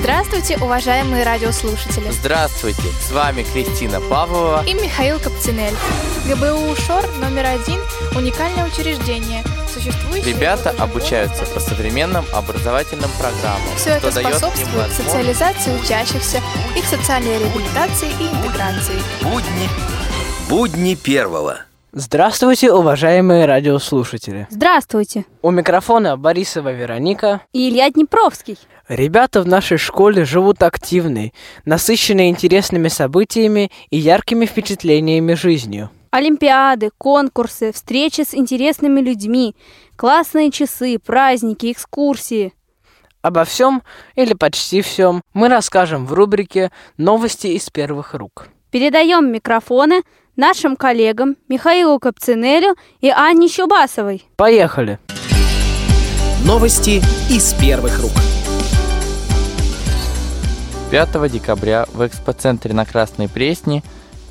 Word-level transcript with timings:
Здравствуйте, 0.00 0.56
уважаемые 0.56 1.22
радиослушатели! 1.22 2.10
Здравствуйте! 2.10 2.82
С 3.00 3.12
вами 3.12 3.44
Кристина 3.44 4.00
Павлова 4.00 4.64
и 4.66 4.74
Михаил 4.74 5.20
Капцинель. 5.20 5.74
ГБУ 6.26 6.74
ШОР 6.74 7.06
номер 7.20 7.46
один– 7.46 7.78
уникальное 8.16 8.66
учреждение, 8.66 9.44
существующее... 9.72 10.34
Ребята 10.34 10.74
обучаются 10.76 11.44
по 11.44 11.60
современным 11.60 12.24
образовательным 12.32 13.10
программам, 13.16 13.76
Все 13.76 13.90
это 13.90 14.10
способствует 14.10 14.90
социализации 14.90 15.78
учащихся, 15.80 16.42
их 16.76 16.84
социальной 16.84 17.38
реабилитации 17.38 18.08
и 18.08 18.24
интеграции. 18.24 19.00
Будни, 19.22 19.68
будни 20.48 20.96
первого. 20.96 21.67
Здравствуйте, 22.00 22.72
уважаемые 22.72 23.44
радиослушатели. 23.44 24.46
Здравствуйте. 24.50 25.24
У 25.42 25.50
микрофона 25.50 26.16
Борисова 26.16 26.70
Вероника 26.70 27.40
и 27.52 27.68
Илья 27.68 27.90
Днепровский. 27.90 28.56
Ребята 28.86 29.42
в 29.42 29.48
нашей 29.48 29.78
школе 29.78 30.24
живут 30.24 30.62
активной, 30.62 31.34
насыщенной 31.64 32.28
интересными 32.28 32.86
событиями 32.86 33.72
и 33.90 33.98
яркими 33.98 34.46
впечатлениями 34.46 35.34
жизнью. 35.34 35.90
Олимпиады, 36.12 36.90
конкурсы, 36.96 37.72
встречи 37.72 38.20
с 38.20 38.32
интересными 38.32 39.00
людьми, 39.00 39.56
классные 39.96 40.52
часы, 40.52 41.00
праздники, 41.04 41.72
экскурсии. 41.72 42.52
Обо 43.22 43.42
всем 43.42 43.82
или 44.14 44.34
почти 44.34 44.82
всем 44.82 45.22
мы 45.34 45.48
расскажем 45.48 46.06
в 46.06 46.12
рубрике 46.12 46.70
«Новости 46.96 47.48
из 47.48 47.68
первых 47.70 48.14
рук». 48.14 48.46
Передаем 48.70 49.32
микрофоны 49.32 50.02
нашим 50.38 50.76
коллегам 50.76 51.36
Михаилу 51.48 51.98
Капцинелю 51.98 52.76
и 53.00 53.10
Анне 53.10 53.48
Чубасовой. 53.48 54.24
Поехали! 54.36 54.98
Новости 56.46 57.02
из 57.28 57.52
первых 57.54 58.00
рук. 58.00 58.12
5 60.92 61.30
декабря 61.30 61.86
в 61.92 62.06
экспоцентре 62.06 62.72
на 62.72 62.86
Красной 62.86 63.28
Пресне 63.28 63.82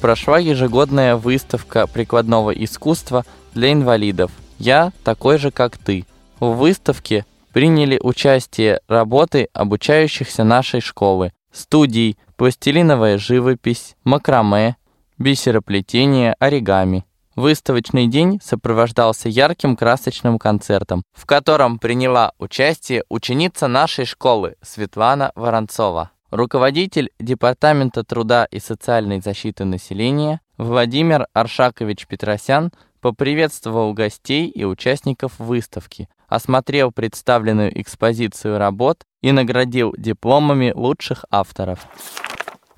прошла 0.01 0.39
ежегодная 0.39 1.17
выставка 1.17 1.85
прикладного 1.85 2.51
искусства 2.51 3.25
для 3.53 3.73
инвалидов 3.73 4.31
«Я 4.57 4.93
такой 5.03 5.37
же, 5.37 5.51
как 5.51 5.77
ты». 5.77 6.05
В 6.39 6.53
выставке 6.53 7.25
приняли 7.51 7.99
участие 8.01 8.79
работы 8.87 9.49
обучающихся 9.53 10.43
нашей 10.45 10.79
школы, 10.79 11.33
студий 11.51 12.17
«Пластилиновая 12.37 13.17
живопись», 13.17 13.95
«Макраме», 14.03 14.77
бисероплетение, 15.17 16.35
оригами. 16.39 17.05
Выставочный 17.35 18.07
день 18.07 18.39
сопровождался 18.43 19.29
ярким 19.29 19.75
красочным 19.75 20.39
концертом, 20.39 21.03
в 21.13 21.25
котором 21.25 21.77
приняла 21.77 22.31
участие 22.39 23.03
ученица 23.09 23.67
нашей 23.67 24.05
школы 24.05 24.55
Светлана 24.61 25.31
Воронцова. 25.35 26.11
Руководитель 26.31 27.11
Департамента 27.19 28.03
труда 28.03 28.45
и 28.45 28.59
социальной 28.59 29.21
защиты 29.21 29.65
населения 29.65 30.41
Владимир 30.57 31.27
Аршакович 31.33 32.07
Петросян 32.07 32.71
поприветствовал 33.01 33.93
гостей 33.93 34.47
и 34.47 34.65
участников 34.65 35.37
выставки, 35.37 36.09
осмотрел 36.27 36.91
представленную 36.91 37.79
экспозицию 37.79 38.57
работ 38.57 39.03
и 39.21 39.31
наградил 39.31 39.93
дипломами 39.97 40.73
лучших 40.75 41.23
авторов. 41.29 41.87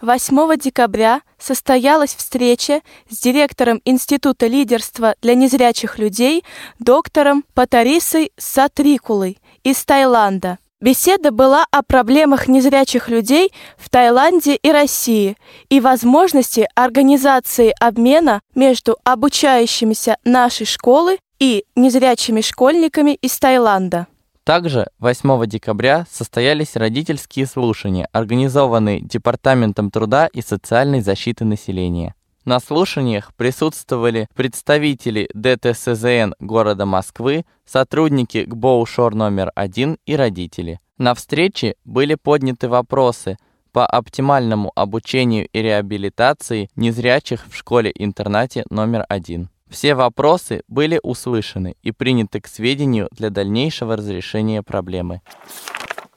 8 0.01 0.57
декабря 0.57 1.21
состоялась 1.37 2.15
встреча 2.15 2.81
с 3.09 3.19
директором 3.19 3.81
Института 3.83 4.47
лидерства 4.47 5.15
для 5.21 5.35
незрячих 5.35 5.99
людей, 5.99 6.43
доктором 6.79 7.43
Патарисой 7.53 8.31
Сатрикулой 8.37 9.37
из 9.63 9.83
Таиланда. 9.83 10.57
Беседа 10.81 11.31
была 11.31 11.65
о 11.71 11.83
проблемах 11.83 12.47
незрячих 12.47 13.09
людей 13.09 13.51
в 13.77 13.89
Таиланде 13.89 14.55
и 14.55 14.71
России 14.71 15.35
и 15.67 15.81
возможности 15.81 16.69
организации 16.73 17.73
обмена 17.77 18.39
между 18.55 18.95
обучающимися 19.03 20.15
нашей 20.23 20.65
школы 20.65 21.19
и 21.39 21.65
незрячими 21.75 22.39
школьниками 22.39 23.15
из 23.15 23.37
Таиланда. 23.37 24.07
Также 24.49 24.87
8 24.97 25.45
декабря 25.45 26.07
состоялись 26.09 26.75
родительские 26.75 27.45
слушания, 27.45 28.09
организованные 28.11 28.99
Департаментом 28.99 29.91
труда 29.91 30.25
и 30.25 30.41
социальной 30.41 31.01
защиты 31.01 31.45
населения. 31.45 32.15
На 32.45 32.59
слушаниях 32.59 33.31
присутствовали 33.35 34.27
представители 34.33 35.29
ДТСЗН 35.35 36.33
города 36.39 36.87
Москвы, 36.87 37.45
сотрудники 37.63 38.39
ГБОУ 38.39 38.87
ШОР 38.87 39.13
номер 39.13 39.51
1 39.53 39.97
и 40.07 40.15
родители. 40.15 40.79
На 40.97 41.13
встрече 41.13 41.75
были 41.85 42.15
подняты 42.15 42.69
вопросы 42.69 43.37
по 43.71 43.85
оптимальному 43.85 44.71
обучению 44.73 45.47
и 45.53 45.61
реабилитации 45.61 46.71
незрячих 46.75 47.45
в 47.51 47.55
школе-интернате 47.55 48.65
номер 48.71 49.05
1. 49.09 49.47
Все 49.69 49.93
вопросы 49.93 50.63
были 50.67 50.99
услышаны 51.03 51.75
и 51.83 51.91
приняты 51.91 52.41
к 52.41 52.47
сведению 52.47 53.07
для 53.11 53.29
дальнейшего 53.29 53.95
разрешения 53.95 54.63
проблемы. 54.63 55.21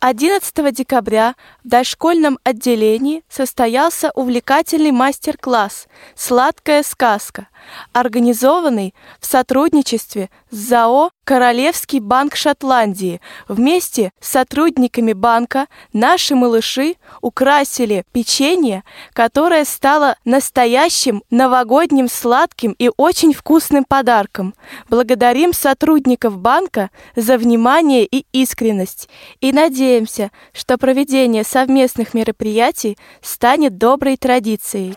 11 0.00 0.74
декабря 0.74 1.36
в 1.62 1.68
дошкольном 1.68 2.38
отделении 2.42 3.22
состоялся 3.28 4.10
увлекательный 4.16 4.90
мастер-класс 4.90 5.86
«Сладкая 6.16 6.82
сказка», 6.82 7.46
организованный 7.92 8.94
в 9.20 9.26
сотрудничестве 9.26 10.30
с 10.50 10.56
ЗАО 10.56 11.10
«Королевский 11.24 12.00
банк 12.00 12.36
Шотландии». 12.36 13.20
Вместе 13.48 14.10
с 14.20 14.28
сотрудниками 14.28 15.12
банка 15.12 15.66
наши 15.92 16.34
малыши 16.34 16.96
украсили 17.20 18.04
печенье, 18.12 18.82
которое 19.12 19.64
стало 19.64 20.16
настоящим 20.24 21.22
новогодним 21.30 22.08
сладким 22.08 22.74
и 22.78 22.90
очень 22.96 23.32
вкусным 23.32 23.84
подарком. 23.84 24.54
Благодарим 24.88 25.52
сотрудников 25.52 26.38
банка 26.38 26.90
за 27.16 27.38
внимание 27.38 28.04
и 28.04 28.26
искренность 28.32 29.08
и 29.40 29.52
надеемся, 29.52 30.30
что 30.52 30.78
проведение 30.78 31.44
совместных 31.44 32.14
мероприятий 32.14 32.98
станет 33.20 33.78
доброй 33.78 34.16
традицией. 34.16 34.96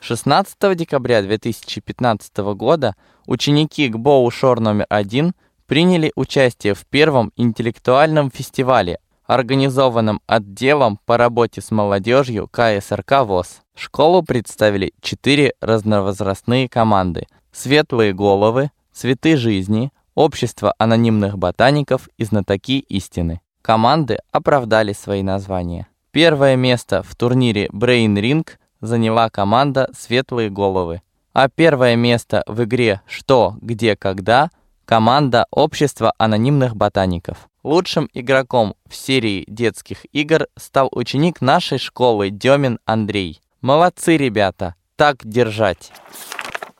16 0.00 0.76
декабря 0.76 1.20
2015 1.22 2.36
года 2.54 2.96
ученики 3.26 3.86
ГБОУ 3.88 4.30
ШОР 4.30 4.60
номер 4.60 4.86
1 4.88 5.34
приняли 5.66 6.10
участие 6.16 6.74
в 6.74 6.86
первом 6.86 7.32
интеллектуальном 7.36 8.30
фестивале, 8.30 8.98
организованном 9.26 10.22
отделом 10.26 10.98
по 11.04 11.18
работе 11.18 11.60
с 11.60 11.70
молодежью 11.70 12.48
КСРК 12.48 13.24
ВОЗ. 13.24 13.60
Школу 13.76 14.22
представили 14.22 14.94
четыре 15.02 15.52
разновозрастные 15.60 16.68
команды 16.68 17.26
«Светлые 17.52 18.14
головы», 18.14 18.70
«Цветы 18.92 19.36
жизни», 19.36 19.92
«Общество 20.14 20.74
анонимных 20.78 21.38
ботаников» 21.38 22.08
и 22.16 22.24
«Знатоки 22.24 22.80
истины». 22.80 23.42
Команды 23.62 24.18
оправдали 24.32 24.94
свои 24.94 25.22
названия. 25.22 25.86
Первое 26.10 26.56
место 26.56 27.02
в 27.02 27.14
турнире 27.14 27.66
Brain 27.66 28.14
Ring 28.14 28.48
заняла 28.80 29.30
команда 29.30 29.90
«Светлые 29.96 30.50
головы». 30.50 31.02
А 31.32 31.48
первое 31.48 31.96
место 31.96 32.42
в 32.46 32.64
игре 32.64 33.02
«Что, 33.06 33.56
где, 33.60 33.96
когда» 33.96 34.50
команда 34.84 35.46
«Общество 35.50 36.12
анонимных 36.18 36.74
ботаников». 36.76 37.48
Лучшим 37.62 38.08
игроком 38.14 38.74
в 38.88 38.96
серии 38.96 39.44
детских 39.46 40.06
игр 40.12 40.46
стал 40.56 40.88
ученик 40.92 41.40
нашей 41.40 41.78
школы 41.78 42.30
Демин 42.30 42.78
Андрей. 42.86 43.40
Молодцы, 43.60 44.16
ребята! 44.16 44.74
Так 44.96 45.18
держать! 45.22 45.92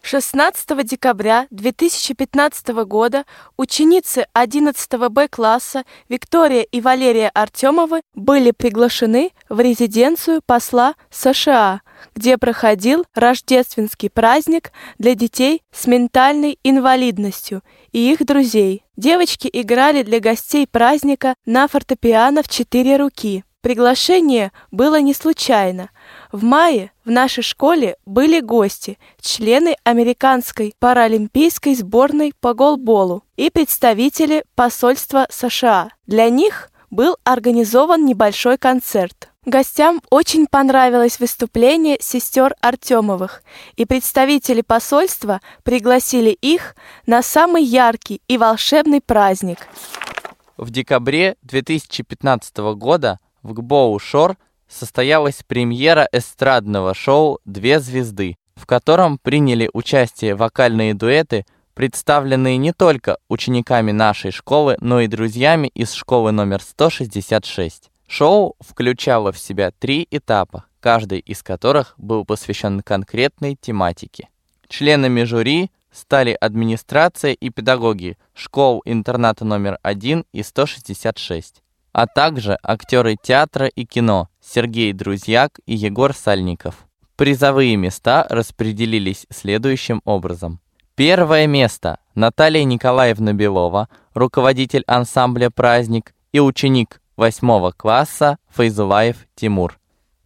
16 0.02 0.84
декабря 0.86 1.46
2015 1.50 2.68
года 2.84 3.24
ученицы 3.56 4.26
11 4.32 4.98
Б 5.10 5.28
класса 5.28 5.84
Виктория 6.08 6.62
и 6.62 6.80
Валерия 6.80 7.28
Артемовы 7.28 8.00
были 8.14 8.50
приглашены 8.50 9.32
в 9.48 9.60
резиденцию 9.60 10.40
посла 10.44 10.94
США, 11.10 11.82
где 12.14 12.38
проходил 12.38 13.04
рождественский 13.14 14.10
праздник 14.10 14.72
для 14.98 15.14
детей 15.14 15.62
с 15.72 15.86
ментальной 15.86 16.58
инвалидностью 16.62 17.62
и 17.92 18.12
их 18.12 18.24
друзей. 18.24 18.84
Девочки 18.96 19.48
играли 19.52 20.02
для 20.02 20.20
гостей 20.20 20.66
праздника 20.66 21.34
на 21.46 21.68
фортепиано 21.68 22.42
в 22.42 22.48
четыре 22.48 22.96
руки. 22.96 23.44
Приглашение 23.60 24.52
было 24.70 25.00
не 25.00 25.12
случайно. 25.12 25.90
В 26.32 26.42
мае 26.42 26.92
в 27.04 27.10
нашей 27.10 27.42
школе 27.42 27.96
были 28.06 28.40
гости, 28.40 28.98
члены 29.20 29.76
американской 29.84 30.74
паралимпийской 30.78 31.74
сборной 31.74 32.32
по 32.40 32.54
голболу 32.54 33.22
и 33.36 33.50
представители 33.50 34.44
посольства 34.54 35.26
США. 35.28 35.90
Для 36.06 36.30
них 36.30 36.70
был 36.88 37.16
организован 37.24 38.06
небольшой 38.06 38.56
концерт. 38.56 39.29
Гостям 39.46 40.02
очень 40.10 40.46
понравилось 40.46 41.18
выступление 41.18 41.96
сестер 41.98 42.54
Артемовых, 42.60 43.42
и 43.74 43.86
представители 43.86 44.60
посольства 44.60 45.40
пригласили 45.62 46.28
их 46.28 46.76
на 47.06 47.22
самый 47.22 47.64
яркий 47.64 48.20
и 48.28 48.36
волшебный 48.36 49.00
праздник. 49.00 49.66
В 50.58 50.70
декабре 50.70 51.36
2015 51.40 52.58
года 52.74 53.18
в 53.42 53.54
ГБОУ 53.54 53.98
«Шор» 53.98 54.36
состоялась 54.68 55.42
премьера 55.46 56.06
эстрадного 56.12 56.92
шоу 56.92 57.38
«Две 57.46 57.80
звезды», 57.80 58.36
в 58.56 58.66
котором 58.66 59.16
приняли 59.16 59.70
участие 59.72 60.34
вокальные 60.34 60.92
дуэты, 60.92 61.46
представленные 61.72 62.58
не 62.58 62.74
только 62.74 63.16
учениками 63.30 63.90
нашей 63.90 64.32
школы, 64.32 64.76
но 64.82 65.00
и 65.00 65.06
друзьями 65.06 65.68
из 65.68 65.94
школы 65.94 66.30
номер 66.30 66.60
166. 66.60 67.90
Шоу 68.12 68.56
включало 68.58 69.30
в 69.30 69.38
себя 69.38 69.70
три 69.70 70.04
этапа, 70.10 70.64
каждый 70.80 71.20
из 71.20 71.44
которых 71.44 71.94
был 71.96 72.24
посвящен 72.24 72.80
конкретной 72.80 73.54
тематике. 73.54 74.28
Членами 74.66 75.22
жюри 75.22 75.70
стали 75.92 76.36
администрация 76.40 77.34
и 77.34 77.50
педагоги 77.50 78.18
школ 78.34 78.82
интерната 78.84 79.44
номер 79.44 79.78
1 79.84 80.24
и 80.32 80.42
166, 80.42 81.62
а 81.92 82.08
также 82.08 82.58
актеры 82.64 83.14
театра 83.14 83.68
и 83.68 83.84
кино 83.84 84.28
Сергей 84.40 84.92
Друзьяк 84.92 85.60
и 85.66 85.76
Егор 85.76 86.12
Сальников. 86.12 86.86
Призовые 87.14 87.76
места 87.76 88.26
распределились 88.28 89.28
следующим 89.30 90.02
образом. 90.04 90.58
Первое 90.96 91.46
место 91.46 92.00
Наталья 92.16 92.64
Николаевна 92.64 93.34
Белова, 93.34 93.88
руководитель 94.14 94.82
ансамбля 94.88 95.50
«Праздник» 95.50 96.12
и 96.32 96.40
ученик 96.40 96.99
8 97.20 97.72
класса 97.76 98.38
Файзулаев 98.48 99.26
Тимур. 99.34 99.78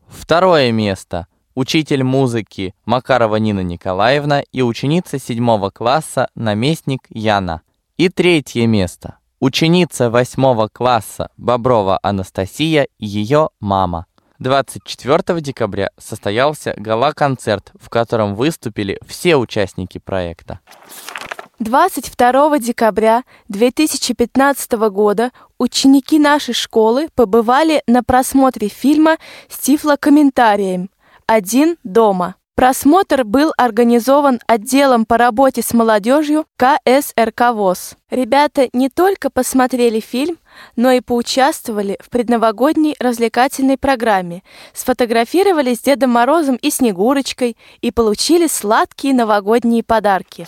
Второе 0.06 0.70
место 0.70 1.26
учитель 1.56 2.04
музыки 2.04 2.72
Макарова 2.84 3.34
Нина 3.34 3.64
Николаевна 3.64 4.42
и 4.52 4.62
ученица 4.62 5.18
7 5.18 5.70
класса 5.70 6.28
наместник 6.36 7.00
Яна. 7.10 7.62
И 7.96 8.08
третье 8.10 8.68
место 8.68 9.18
ученица 9.40 10.08
8 10.08 10.68
класса 10.72 11.30
Боброва 11.36 11.98
Анастасия 12.00 12.86
и 12.98 13.06
ее 13.06 13.48
мама. 13.58 14.06
24 14.38 15.40
декабря 15.40 15.90
состоялся 15.98 16.74
гала-концерт, 16.76 17.72
в 17.74 17.90
котором 17.90 18.36
выступили 18.36 19.00
все 19.04 19.34
участники 19.34 19.98
проекта. 19.98 20.60
22 21.60 22.58
декабря 22.58 23.22
2015 23.48 24.72
года 24.90 25.30
ученики 25.56 26.18
нашей 26.18 26.52
школы 26.52 27.08
побывали 27.14 27.82
на 27.86 28.02
просмотре 28.02 28.68
фильма 28.68 29.18
с 29.48 29.58
тифлокомментарием 29.58 30.90
«Один 31.26 31.76
дома». 31.84 32.34
Просмотр 32.56 33.24
был 33.24 33.52
организован 33.56 34.40
отделом 34.46 35.06
по 35.06 35.16
работе 35.16 35.62
с 35.62 35.72
молодежью 35.72 36.44
КСРК 36.56 37.52
ВОЗ. 37.52 37.96
Ребята 38.10 38.68
не 38.72 38.88
только 38.88 39.30
посмотрели 39.30 39.98
фильм, 40.00 40.38
но 40.76 40.92
и 40.92 41.00
поучаствовали 41.00 41.98
в 42.00 42.10
предновогодней 42.10 42.94
развлекательной 43.00 43.76
программе, 43.76 44.42
сфотографировались 44.72 45.78
с 45.78 45.82
Дедом 45.82 46.10
Морозом 46.10 46.56
и 46.56 46.70
Снегурочкой 46.70 47.56
и 47.80 47.90
получили 47.90 48.46
сладкие 48.48 49.14
новогодние 49.14 49.82
подарки. 49.82 50.46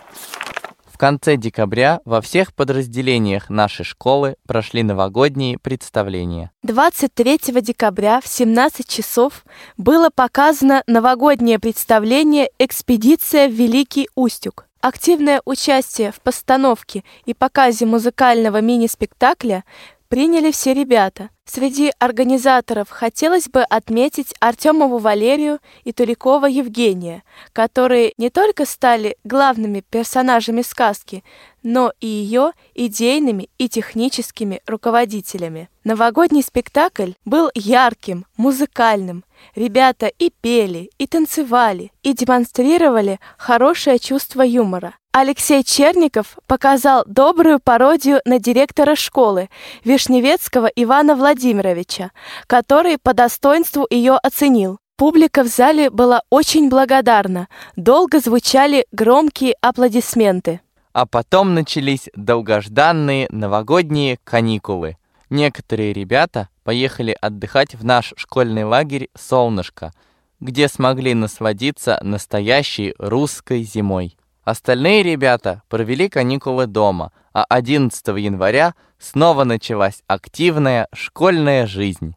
В 0.97 0.99
конце 0.99 1.37
декабря 1.37 2.01
во 2.07 2.23
всех 2.23 2.55
подразделениях 2.55 3.51
нашей 3.51 3.85
школы 3.85 4.37
прошли 4.47 4.83
новогодние 4.83 5.59
представления. 5.59 6.53
23 6.63 7.39
декабря 7.61 8.23
в 8.23 8.27
17 8.27 8.89
часов 8.89 9.45
было 9.77 10.09
показано 10.09 10.83
новогоднее 10.87 11.59
представление 11.59 12.49
«Экспедиция 12.59 13.47
в 13.47 13.53
Великий 13.53 14.09
Устюг». 14.15 14.69
Активное 14.81 15.43
участие 15.45 16.13
в 16.13 16.23
постановке 16.23 17.05
и 17.27 17.35
показе 17.35 17.85
музыкального 17.85 18.63
мини-спектакля 18.63 19.65
приняли 20.09 20.51
все 20.51 20.73
ребята. 20.73 21.29
Среди 21.49 21.93
организаторов 22.01 22.91
хотелось 22.91 23.49
бы 23.49 23.63
отметить 23.63 24.35
Артемову 24.41 24.99
Валерию 24.99 25.61
и 25.85 25.93
Туликова 25.93 26.47
Евгения, 26.47 27.23
которые 27.53 28.15
не 28.19 28.31
только 28.31 28.67
стали 28.67 29.17
главными 29.23 29.81
персонажами 29.81 30.63
сказки, 30.63 31.23
но 31.67 31.93
и 31.99 32.07
ее 32.07 32.53
идейными 32.77 33.51
и 33.59 33.69
техническими 33.69 34.61
руководителями. 34.69 35.69
Новогодний 35.83 36.45
спектакль 36.45 37.15
был 37.25 37.51
ярким, 37.57 38.25
музыкальным. 38.37 39.25
Ребята 39.57 40.07
и 40.07 40.31
пели, 40.31 40.91
и 40.97 41.09
танцевали, 41.09 41.91
и 42.05 42.13
демонстрировали 42.13 43.19
хорошее 43.37 43.99
чувство 43.99 44.43
юмора. 44.43 44.95
Алексей 45.11 45.65
Черников 45.65 46.39
показал 46.47 47.03
добрую 47.05 47.59
пародию 47.59 48.21
на 48.25 48.39
директора 48.39 48.95
школы 48.95 49.49
Вишневецкого 49.83 50.71
Ивана 50.77 51.17
Владимировича, 51.17 52.13
который 52.47 52.97
по 52.97 53.13
достоинству 53.13 53.89
ее 53.91 54.13
оценил. 54.23 54.79
Публика 54.97 55.43
в 55.43 55.49
зале 55.49 55.91
была 55.91 56.23
очень 56.31 56.69
благодарна. 56.69 57.49
Долго 57.75 58.21
звучали 58.21 58.87
громкие 58.93 59.57
аплодисменты. 59.61 60.61
А 60.97 61.05
потом 61.05 61.53
начались 61.53 62.09
долгожданные 62.17 63.29
новогодние 63.31 64.19
каникулы. 64.25 64.97
Некоторые 65.29 65.93
ребята 65.93 66.49
поехали 66.65 67.15
отдыхать 67.21 67.75
в 67.75 67.85
наш 67.85 68.15
школьный 68.17 68.65
лагерь 68.65 69.11
«Солнышко», 69.15 69.93
где 70.41 70.69
смогли 70.69 71.13
насладиться 71.13 72.01
настоящей 72.03 72.95
русской 72.99 73.63
зимой. 73.63 74.17
Остальные 74.43 75.03
ребята 75.03 75.61
провели 75.69 76.09
каникулы 76.09 76.67
дома, 76.67 77.13
а 77.35 77.45
11 77.47 78.07
января 78.17 78.75
снова 78.99 79.45
началась 79.45 80.03
активная 80.07 80.89
школьная 80.93 81.67
жизнь. 81.67 82.15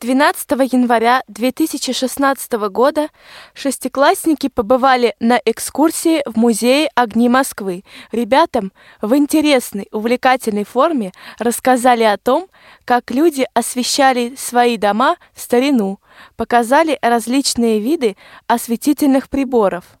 12 0.00 0.50
января 0.72 1.22
2016 1.28 2.52
года 2.70 3.08
шестиклассники 3.54 4.48
побывали 4.48 5.14
на 5.20 5.40
экскурсии 5.44 6.22
в 6.26 6.36
музее 6.36 6.88
«Огни 6.94 7.28
Москвы». 7.28 7.84
Ребятам 8.12 8.72
в 9.00 9.14
интересной, 9.14 9.88
увлекательной 9.92 10.64
форме 10.64 11.12
рассказали 11.38 12.02
о 12.02 12.18
том, 12.18 12.48
как 12.84 13.10
люди 13.10 13.46
освещали 13.54 14.34
свои 14.36 14.76
дома 14.76 15.16
в 15.32 15.40
старину, 15.40 16.00
показали 16.36 16.98
различные 17.00 17.80
виды 17.80 18.16
осветительных 18.46 19.28
приборов– 19.28 19.84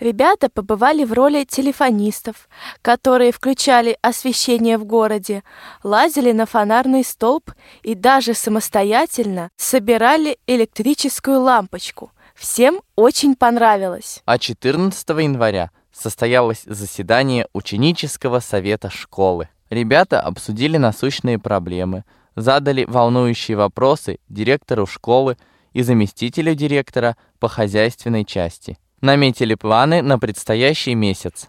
Ребята 0.00 0.48
побывали 0.48 1.04
в 1.04 1.12
роли 1.12 1.44
телефонистов, 1.44 2.48
которые 2.82 3.32
включали 3.32 3.96
освещение 4.02 4.76
в 4.78 4.84
городе, 4.84 5.42
лазили 5.82 6.32
на 6.32 6.46
фонарный 6.46 7.04
столб 7.04 7.50
и 7.82 7.94
даже 7.94 8.34
самостоятельно 8.34 9.50
собирали 9.56 10.38
электрическую 10.46 11.40
лампочку. 11.40 12.12
Всем 12.34 12.82
очень 12.96 13.34
понравилось. 13.34 14.22
А 14.26 14.38
14 14.38 15.08
января 15.08 15.70
состоялось 15.92 16.62
заседание 16.66 17.48
ученического 17.54 18.40
совета 18.40 18.90
школы. 18.90 19.48
Ребята 19.70 20.20
обсудили 20.20 20.76
насущные 20.76 21.38
проблемы, 21.38 22.04
задали 22.34 22.84
волнующие 22.84 23.56
вопросы 23.56 24.18
директору 24.28 24.86
школы 24.86 25.38
и 25.72 25.82
заместителю 25.82 26.54
директора 26.54 27.16
по 27.38 27.48
хозяйственной 27.48 28.26
части– 28.26 28.78
наметили 29.00 29.54
планы 29.54 30.02
на 30.02 30.18
предстоящий 30.18 30.94
месяц. 30.94 31.46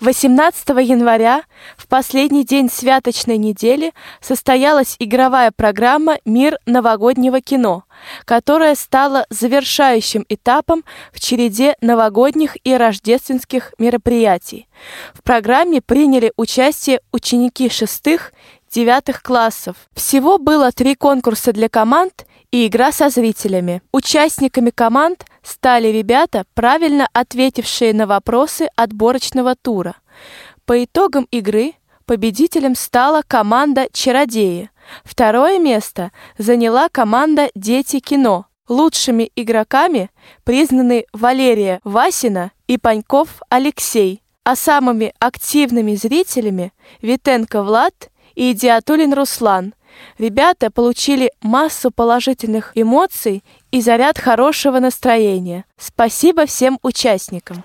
18 0.00 0.68
января, 0.86 1.44
в 1.76 1.86
последний 1.86 2.44
день 2.44 2.68
святочной 2.70 3.38
недели, 3.38 3.92
состоялась 4.20 4.96
игровая 4.98 5.50
программа 5.50 6.18
«Мир 6.24 6.58
новогоднего 6.66 7.40
кино», 7.40 7.84
которая 8.26 8.74
стала 8.74 9.24
завершающим 9.30 10.26
этапом 10.28 10.84
в 11.12 11.20
череде 11.20 11.76
новогодних 11.80 12.56
и 12.64 12.74
рождественских 12.76 13.72
мероприятий. 13.78 14.68
В 15.14 15.22
программе 15.22 15.80
приняли 15.80 16.32
участие 16.36 17.00
ученики 17.12 17.70
шестых, 17.70 18.32
девятых 18.70 19.22
классов. 19.22 19.76
Всего 19.94 20.38
было 20.38 20.72
три 20.72 20.96
конкурса 20.96 21.52
для 21.52 21.68
команд 21.68 22.26
и 22.54 22.68
игра 22.68 22.92
со 22.92 23.08
зрителями. 23.08 23.82
Участниками 23.90 24.70
команд 24.70 25.26
стали 25.42 25.88
ребята, 25.88 26.44
правильно 26.54 27.08
ответившие 27.12 27.92
на 27.92 28.06
вопросы 28.06 28.68
отборочного 28.76 29.56
тура. 29.56 29.96
По 30.64 30.84
итогам 30.84 31.26
игры 31.32 31.72
победителем 32.06 32.76
стала 32.76 33.22
команда 33.26 33.88
«Чародеи». 33.92 34.70
Второе 35.02 35.58
место 35.58 36.12
заняла 36.38 36.88
команда 36.88 37.50
«Дети 37.56 37.98
кино». 37.98 38.46
Лучшими 38.68 39.32
игроками 39.34 40.10
признаны 40.44 41.06
Валерия 41.12 41.80
Васина 41.82 42.52
и 42.68 42.78
Паньков 42.78 43.42
Алексей, 43.48 44.22
а 44.44 44.54
самыми 44.54 45.12
активными 45.18 45.96
зрителями– 45.96 46.72
Витенко 47.02 47.64
Влад 47.64 48.10
и 48.36 48.52
Идиатулин 48.52 49.12
Руслан– 49.12 49.74
Ребята 50.18 50.70
получили 50.70 51.32
массу 51.42 51.90
положительных 51.90 52.72
эмоций 52.74 53.42
и 53.70 53.80
заряд 53.80 54.18
хорошего 54.18 54.78
настроения. 54.78 55.64
Спасибо 55.76 56.46
всем 56.46 56.78
участникам. 56.82 57.64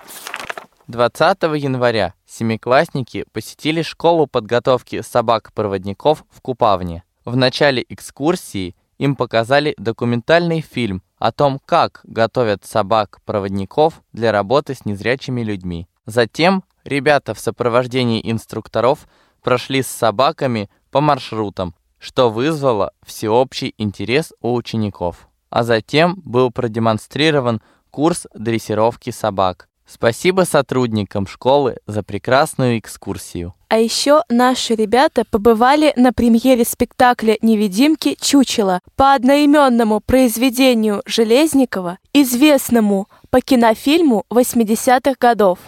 20 0.88 1.42
января 1.56 2.14
семиклассники 2.26 3.24
посетили 3.32 3.82
школу 3.82 4.26
подготовки 4.26 5.02
собак-проводников 5.02 6.24
в 6.30 6.40
Купавне. 6.40 7.04
В 7.24 7.36
начале 7.36 7.84
экскурсии 7.88 8.74
им 8.98 9.14
показали 9.16 9.74
документальный 9.78 10.60
фильм 10.60 11.02
о 11.18 11.32
том, 11.32 11.60
как 11.64 12.00
готовят 12.04 12.64
собак-проводников 12.64 14.02
для 14.12 14.32
работы 14.32 14.74
с 14.74 14.84
незрячими 14.84 15.42
людьми. 15.42 15.86
Затем 16.06 16.64
ребята 16.84 17.34
в 17.34 17.40
сопровождении 17.40 18.20
инструкторов 18.30 19.06
прошли 19.42 19.82
с 19.82 19.86
собаками 19.86 20.68
по 20.90 21.00
маршрутам, 21.00 21.74
что 22.00 22.30
вызвало 22.30 22.92
всеобщий 23.06 23.74
интерес 23.78 24.32
у 24.40 24.54
учеников. 24.54 25.28
А 25.50 25.62
затем 25.62 26.20
был 26.24 26.50
продемонстрирован 26.50 27.60
курс 27.90 28.26
дрессировки 28.34 29.10
собак. 29.10 29.68
Спасибо 29.86 30.42
сотрудникам 30.42 31.26
школы 31.26 31.78
за 31.86 32.04
прекрасную 32.04 32.78
экскурсию. 32.78 33.54
А 33.68 33.78
еще 33.78 34.22
наши 34.28 34.76
ребята 34.76 35.24
побывали 35.28 35.92
на 35.96 36.12
премьере 36.12 36.64
спектакля 36.64 37.36
«Невидимки. 37.42 38.16
Чучело» 38.20 38.80
по 38.94 39.14
одноименному 39.14 40.00
произведению 40.00 41.02
Железникова, 41.06 41.98
известному 42.12 43.08
по 43.30 43.40
кинофильму 43.40 44.24
80-х 44.30 45.14
годов. 45.18 45.58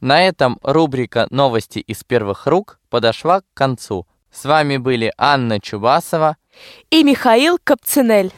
На 0.00 0.26
этом 0.26 0.58
рубрика 0.62 1.26
«Новости 1.30 1.78
из 1.78 2.04
первых 2.04 2.46
рук» 2.46 2.78
подошла 2.90 3.40
к 3.40 3.44
концу. 3.54 4.06
С 4.32 4.46
вами 4.46 4.78
были 4.78 5.12
Анна 5.18 5.60
Чубасова 5.60 6.36
и 6.90 7.04
Михаил 7.04 7.58
Капцинель. 7.62 8.32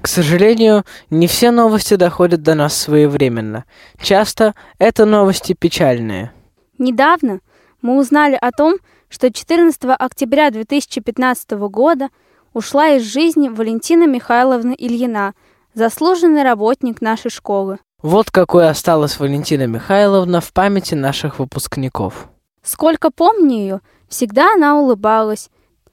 К 0.00 0.06
сожалению, 0.06 0.84
не 1.10 1.26
все 1.26 1.50
новости 1.50 1.96
доходят 1.96 2.42
до 2.42 2.54
нас 2.54 2.76
своевременно. 2.76 3.64
Часто 4.00 4.54
это 4.78 5.04
новости 5.04 5.52
печальные. 5.52 6.32
Недавно 6.78 7.40
мы 7.82 7.98
узнали 7.98 8.38
о 8.40 8.52
том, 8.52 8.76
что 9.08 9.32
14 9.32 9.82
октября 9.98 10.50
2015 10.52 11.50
года 11.68 12.08
ушла 12.52 12.90
из 12.90 13.02
жизни 13.02 13.48
Валентина 13.48 14.06
Михайловна 14.06 14.72
Ильина, 14.72 15.34
заслуженный 15.74 16.44
работник 16.44 17.00
нашей 17.00 17.32
школы. 17.32 17.78
Вот 18.00 18.30
какой 18.30 18.68
осталась 18.70 19.18
Валентина 19.18 19.66
Михайловна 19.66 20.40
в 20.40 20.52
памяти 20.52 20.94
наших 20.94 21.40
выпускников. 21.40 22.28
Сколько 22.62 23.10
помню 23.10 23.56
ее, 23.56 23.80
всегда 24.08 24.54
она 24.54 24.78
улыбалась, 24.78 25.50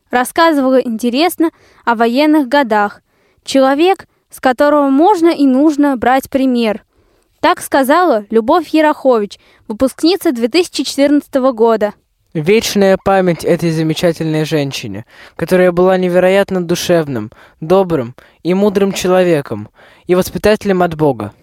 рассказывала 0.09 0.79
интересно 0.79 1.51
о 1.85 1.95
военных 1.95 2.47
годах. 2.47 3.01
Человек, 3.43 4.07
с 4.29 4.39
которого 4.39 4.89
можно 4.89 5.29
и 5.29 5.45
нужно 5.45 5.97
брать 5.97 6.29
пример. 6.29 6.83
Так 7.39 7.61
сказала 7.61 8.25
Любовь 8.29 8.69
Ярохович, 8.69 9.37
выпускница 9.67 10.31
2014 10.31 11.33
года. 11.53 11.93
Вечная 12.33 12.97
память 13.03 13.43
этой 13.43 13.69
замечательной 13.69 14.43
женщине, 14.43 15.05
которая 15.35 15.71
была 15.71 15.97
невероятно 15.97 16.63
душевным, 16.63 17.31
добрым 17.59 18.15
и 18.41 18.55
мудрым 18.55 18.91
человеком 18.91 19.69
и 20.07 20.15
воспитателем 20.15 20.81
от 20.81 20.95
Бога. 20.95 21.33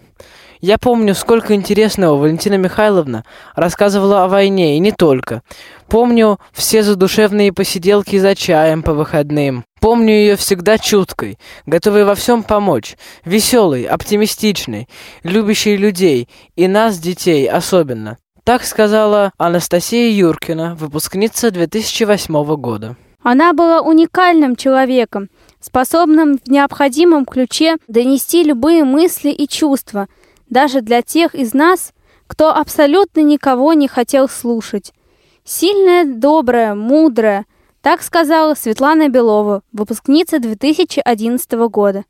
Я 0.61 0.77
помню, 0.77 1.15
сколько 1.15 1.55
интересного 1.55 2.17
Валентина 2.17 2.53
Михайловна 2.53 3.25
рассказывала 3.55 4.23
о 4.23 4.27
войне, 4.27 4.77
и 4.77 4.79
не 4.79 4.91
только. 4.91 5.41
Помню 5.87 6.39
все 6.53 6.83
задушевные 6.83 7.51
посиделки 7.51 8.19
за 8.19 8.35
чаем 8.35 8.83
по 8.83 8.93
выходным. 8.93 9.65
Помню 9.79 10.13
ее 10.13 10.35
всегда 10.35 10.77
чуткой, 10.77 11.39
готовой 11.65 12.03
во 12.03 12.13
всем 12.13 12.43
помочь, 12.43 12.95
веселой, 13.25 13.85
оптимистичной, 13.85 14.87
любящей 15.23 15.77
людей, 15.77 16.29
и 16.55 16.67
нас, 16.67 16.99
детей, 16.99 17.49
особенно. 17.49 18.19
Так 18.43 18.63
сказала 18.63 19.31
Анастасия 19.39 20.11
Юркина, 20.11 20.75
выпускница 20.75 21.49
2008 21.49 22.55
года. 22.57 22.95
Она 23.23 23.53
была 23.53 23.81
уникальным 23.81 24.55
человеком, 24.55 25.29
способным 25.59 26.37
в 26.37 26.47
необходимом 26.47 27.25
ключе 27.25 27.77
донести 27.87 28.43
любые 28.43 28.83
мысли 28.83 29.31
и 29.31 29.47
чувства– 29.47 30.07
даже 30.51 30.81
для 30.81 31.01
тех 31.01 31.33
из 31.33 31.55
нас, 31.55 31.93
кто 32.27 32.53
абсолютно 32.53 33.21
никого 33.21 33.73
не 33.73 33.87
хотел 33.87 34.29
слушать. 34.29 34.93
Сильная, 35.43 36.05
добрая, 36.05 36.75
мудрая, 36.75 37.45
так 37.81 38.03
сказала 38.03 38.53
Светлана 38.53 39.09
Белова, 39.09 39.63
выпускница 39.71 40.39
2011 40.39 41.51
года. 41.69 42.03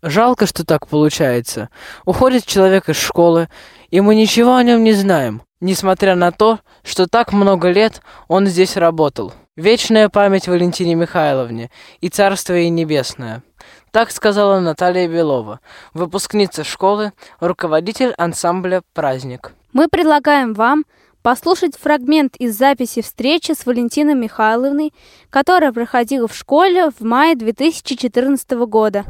Жалко, 0.00 0.46
что 0.46 0.64
так 0.64 0.86
получается. 0.86 1.68
Уходит 2.04 2.46
человек 2.46 2.88
из 2.88 2.96
школы, 2.96 3.48
и 3.90 4.00
мы 4.00 4.14
ничего 4.14 4.54
о 4.54 4.62
нем 4.62 4.84
не 4.84 4.92
знаем, 4.92 5.42
несмотря 5.60 6.14
на 6.14 6.32
то, 6.32 6.60
что 6.82 7.06
так 7.06 7.32
много 7.32 7.70
лет 7.70 8.00
он 8.28 8.46
здесь 8.46 8.76
работал. 8.76 9.34
Вечная 9.56 10.08
память 10.08 10.48
Валентине 10.48 10.94
Михайловне 10.94 11.70
и 12.00 12.08
царство 12.08 12.52
ей 12.54 12.68
небесное. 12.68 13.42
Так 13.90 14.10
сказала 14.10 14.60
Наталья 14.60 15.08
Белова, 15.08 15.60
выпускница 15.94 16.64
школы, 16.64 17.12
руководитель 17.40 18.12
ансамбля 18.18 18.82
«Праздник». 18.92 19.52
Мы 19.72 19.88
предлагаем 19.88 20.52
вам 20.54 20.84
послушать 21.22 21.76
фрагмент 21.76 22.36
из 22.36 22.56
записи 22.56 23.02
встречи 23.02 23.52
с 23.52 23.66
Валентиной 23.66 24.14
Михайловной, 24.14 24.92
которая 25.30 25.72
проходила 25.72 26.28
в 26.28 26.36
школе 26.36 26.90
в 26.90 27.02
мае 27.02 27.36
2014 27.36 28.50
года. 28.66 29.04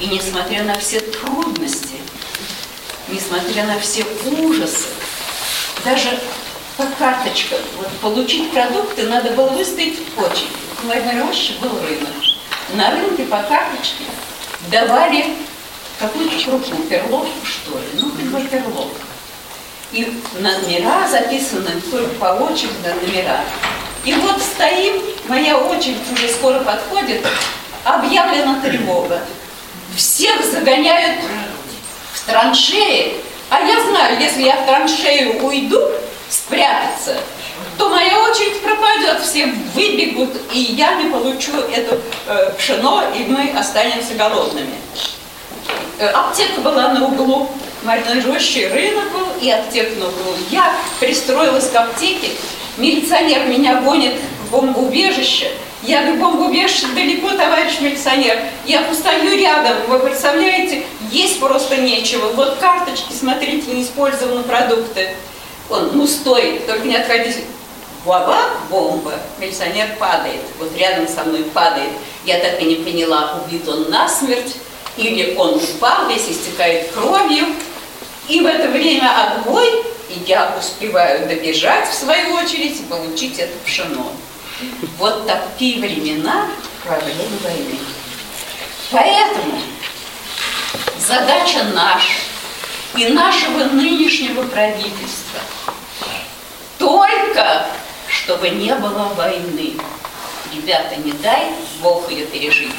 И 0.00 0.06
несмотря 0.06 0.64
на 0.64 0.74
все 0.74 1.00
трудности, 1.00 1.96
несмотря 3.08 3.66
на 3.66 3.78
все 3.78 4.04
ужасы, 4.42 4.88
даже 5.84 6.08
по 6.76 6.84
карточкам, 6.98 7.58
вот 7.76 7.88
получить 8.00 8.50
продукты 8.50 9.06
надо 9.08 9.30
было 9.32 9.50
выстоять 9.50 9.98
в 9.98 10.18
очередь. 10.18 10.48
В 10.80 10.84
Владимир 10.84 11.26
был 11.60 11.78
рынок 11.86 12.29
на 12.74 12.90
рынке 12.90 13.24
по 13.24 13.42
карточке 13.42 14.04
давали 14.70 15.36
какую-то 15.98 16.44
крупу, 16.44 16.82
перловку, 16.84 17.46
что 17.46 17.78
ли, 17.78 17.86
ну, 17.94 18.10
как 18.10 18.24
бы 18.26 18.40
перловку. 18.48 18.96
И 19.92 20.22
номера 20.38 21.08
записаны 21.08 21.80
только 21.90 22.14
по 22.14 22.26
очереди 22.44 22.74
на 22.84 22.94
номера. 22.94 23.40
И 24.04 24.14
вот 24.14 24.40
стоим, 24.40 25.02
моя 25.28 25.58
очередь 25.58 25.98
уже 26.12 26.28
скоро 26.28 26.60
подходит, 26.60 27.26
объявлена 27.84 28.60
тревога. 28.60 29.20
Всех 29.96 30.44
загоняют 30.44 31.20
в 32.14 32.24
траншеи, 32.24 33.16
а 33.50 33.60
я 33.60 33.84
знаю, 33.84 34.20
если 34.20 34.42
я 34.42 34.56
в 34.56 34.66
траншею 34.66 35.44
уйду 35.44 35.80
спрятаться, 36.28 37.16
то 37.80 37.88
моя 37.88 38.22
очередь 38.24 38.60
пропадет, 38.60 39.22
все 39.22 39.46
выбегут, 39.74 40.28
и 40.52 40.58
я 40.58 40.96
не 40.96 41.08
получу 41.08 41.52
это 41.72 41.98
э, 42.26 42.52
пшено, 42.58 43.04
и 43.16 43.20
мы 43.20 43.58
останемся 43.58 44.12
голодными. 44.18 44.74
Э, 45.98 46.08
аптека 46.08 46.60
была 46.60 46.88
на 46.88 47.06
углу, 47.06 47.48
Рощи, 48.26 48.68
рынок 48.70 49.10
был, 49.12 49.26
и 49.40 49.50
аптека 49.50 49.98
на 49.98 50.08
углу. 50.08 50.34
Я 50.50 50.74
пристроилась 51.00 51.70
к 51.70 51.74
аптеке, 51.74 52.32
милиционер 52.76 53.46
меня 53.46 53.76
гонит 53.80 54.12
в 54.44 54.50
бомбоубежище, 54.50 55.50
я 55.82 56.02
говорю, 56.02 56.20
бомбоубежище 56.20 56.86
далеко, 56.88 57.30
товарищ 57.30 57.80
милиционер. 57.80 58.38
Я 58.66 58.82
постою 58.82 59.34
рядом, 59.38 59.78
вы 59.88 60.00
представляете, 60.00 60.84
есть 61.10 61.40
просто 61.40 61.78
нечего. 61.78 62.26
Вот 62.34 62.58
карточки, 62.58 63.14
смотрите, 63.18 63.70
неиспользованные 63.72 64.44
продукты. 64.44 65.14
Он, 65.70 65.92
ну 65.94 66.06
стой, 66.06 66.60
только 66.66 66.86
не 66.86 66.96
отходите 66.96 67.44
баба, 68.04 68.50
бомба, 68.68 69.14
милиционер 69.38 69.96
падает, 69.98 70.42
вот 70.58 70.76
рядом 70.76 71.08
со 71.08 71.24
мной 71.24 71.44
падает. 71.44 71.92
Я 72.24 72.38
так 72.38 72.60
и 72.60 72.64
не 72.64 72.76
поняла, 72.76 73.42
убит 73.44 73.66
он 73.68 73.90
насмерть, 73.90 74.56
или 74.96 75.34
он 75.36 75.54
упал, 75.54 76.08
весь 76.08 76.28
истекает 76.28 76.90
кровью. 76.92 77.46
И 78.28 78.40
в 78.40 78.46
это 78.46 78.68
время 78.68 79.10
отбой, 79.26 79.68
и 80.08 80.22
я 80.26 80.54
успеваю 80.58 81.26
добежать 81.26 81.88
в 81.88 81.94
свою 81.94 82.34
очередь 82.34 82.80
и 82.80 82.84
получить 82.84 83.38
это 83.38 83.52
пшено. 83.64 84.12
Вот 84.98 85.26
такие 85.26 85.80
времена 85.80 86.48
проблемы 86.84 87.38
войны. 87.42 87.78
Поэтому 88.90 89.60
задача 90.98 91.64
наша 91.74 92.12
и 92.96 93.08
нашего 93.08 93.64
нынешнего 93.64 94.42
правительства 94.42 95.40
только 96.78 97.66
чтобы 98.24 98.50
не 98.50 98.74
было 98.74 99.12
войны. 99.16 99.74
Ребята, 100.54 100.96
не 100.96 101.12
дай 101.12 101.52
Бог 101.80 102.10
ее 102.10 102.26
пережить. 102.26 102.74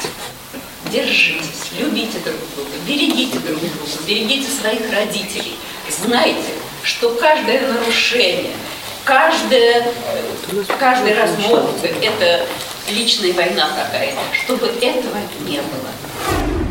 Держитесь, 0.90 1.70
любите 1.78 2.18
друг 2.18 2.36
друга, 2.54 2.70
берегите 2.86 3.38
друг 3.38 3.58
друга, 3.58 3.74
берегите 4.06 4.50
своих 4.50 4.92
родителей. 4.92 5.56
Знайте, 5.88 6.50
что 6.82 7.10
каждое 7.14 7.66
нарушение, 7.72 8.52
каждое, 9.04 9.92
каждый 10.78 11.14
развод– 11.14 11.76
это 12.02 12.46
личная 12.90 13.32
война 13.32 13.70
какая-то, 13.70 14.20
чтобы 14.44 14.66
этого 14.66 15.18
не 15.46 15.60
было. 15.60 16.61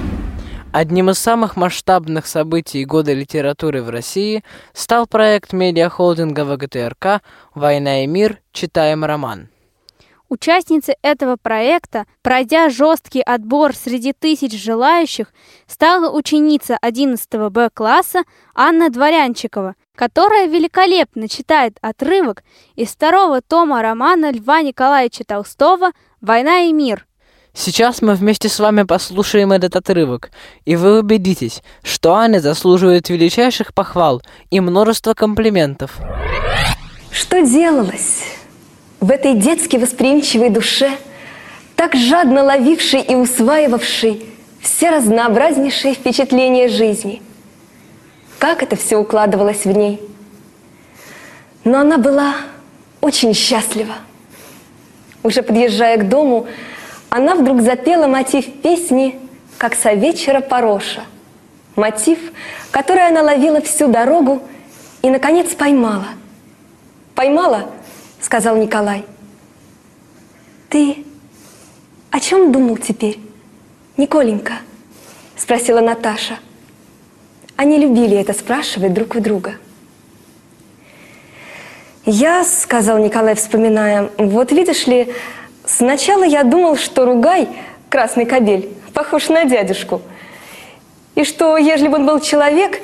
Одним 0.74 1.10
из 1.10 1.20
самых 1.20 1.58
масштабных 1.58 2.26
событий 2.26 2.86
года 2.86 3.12
литературы 3.12 3.84
в 3.84 3.90
России 3.90 4.42
стал 4.72 5.06
проект 5.06 5.52
медиахолдинга 5.52 6.46
ВГТРК 6.46 7.22
«Война 7.54 8.06
и 8.06 8.08
мир. 8.08 8.40
Читаем 8.54 9.04
роман». 9.04 9.50
Участницей 10.30 10.96
этого 11.02 11.36
проекта, 11.36 12.06
пройдя 12.22 12.70
жесткий 12.70 13.22
отбор 13.22 13.76
среди 13.76 14.14
тысяч 14.14 14.54
желающих, 14.64 15.34
стала 15.68 16.10
ученица 16.10 16.78
11 16.82 17.30
Б 17.52 17.70
класса 17.74 18.24
Анна 18.56 18.90
Дворянчикова, 18.90 19.76
которая 19.94 20.48
великолепно 20.48 21.28
читает 21.28 21.78
отрывок 21.82 22.46
из 22.76 22.92
второго 22.92 23.42
тома 23.42 23.82
романа 23.82 24.32
Льва 24.32 24.62
Николаевича 24.62 25.26
Толстого 25.26 25.92
«Война 26.22 26.62
и 26.62 26.72
мир», 26.72 27.06
Сейчас 27.54 28.02
мы 28.02 28.16
вместе 28.16 28.48
с 28.48 28.60
вами 28.60 28.84
послушаем 28.84 29.52
этот 29.52 29.76
отрывок, 29.76 30.32
и 30.64 30.78
вы 30.78 31.00
убедитесь, 31.00 31.62
что 31.84 32.16
Аня 32.16 32.40
заслуживает 32.40 33.10
величайших 33.10 33.74
похвал 33.74 34.22
и 34.50 34.62
множества 34.62 35.14
комплиментов. 35.14 36.00
Что 37.12 37.46
делалось 37.46 38.24
в 39.02 39.12
этой 39.12 39.34
детски 39.34 39.76
восприимчивой 39.76 40.50
душе, 40.50 40.92
так 41.76 41.94
жадно 41.94 42.44
ловившей 42.44 43.02
и 43.02 43.16
усваивавшей 43.16 44.26
все 44.62 44.90
разнообразнейшие 44.92 45.94
впечатления 45.94 46.70
жизни? 46.70 47.22
Как 48.40 48.64
это 48.64 48.78
все 48.78 48.96
укладывалось 48.96 49.66
в 49.66 49.72
ней? 49.72 50.02
Но 51.66 51.80
она 51.80 51.98
была 51.98 52.36
очень 53.02 53.34
счастлива. 53.34 53.96
Уже 55.22 55.44
подъезжая 55.44 55.98
к 55.98 56.08
дому, 56.08 56.48
она 57.12 57.36
вдруг 57.36 57.62
запела 57.62 58.08
мотив 58.08 58.46
песни 58.62 59.20
«Как 59.58 59.76
со 59.76 59.92
вечера 59.92 60.40
пороша». 60.40 61.02
Мотив, 61.76 62.18
который 62.72 63.06
она 63.06 63.22
ловила 63.22 63.60
всю 63.62 63.90
дорогу 63.90 64.42
и, 65.02 65.10
наконец, 65.10 65.54
поймала. 65.54 66.08
«Поймала?»— 67.14 67.70
сказал 68.22 68.56
Николай. 68.56 69.04
«Ты 70.70 71.06
о 72.12 72.22
чем 72.22 72.54
думал 72.54 72.78
теперь, 72.78 73.20
Николенька?»— 73.98 74.60
спросила 75.36 75.82
Наташа. 75.82 76.40
Они 77.58 77.78
любили 77.78 78.16
это 78.16 78.32
спрашивать 78.32 78.94
друг 78.94 79.16
у 79.16 79.20
друга. 79.20 79.56
«Я,— 82.06 82.44
сказал 82.46 83.00
Николай, 83.00 83.36
вспоминая,— 83.36 84.10
вот 84.18 84.54
видишь 84.54 84.88
ли, 84.88 85.14
Сначала 85.78 86.24
я 86.24 86.44
думал, 86.44 86.76
что 86.76 87.06
Ругай, 87.06 87.48
красный 87.88 88.26
кобель, 88.26 88.70
похож 88.94 89.30
на 89.30 89.46
дядюшку. 89.46 90.02
И 91.16 91.24
что, 91.24 91.56
ежели 91.56 91.88
бы 91.88 91.96
он 91.96 92.06
был 92.06 92.20
человек, 92.20 92.82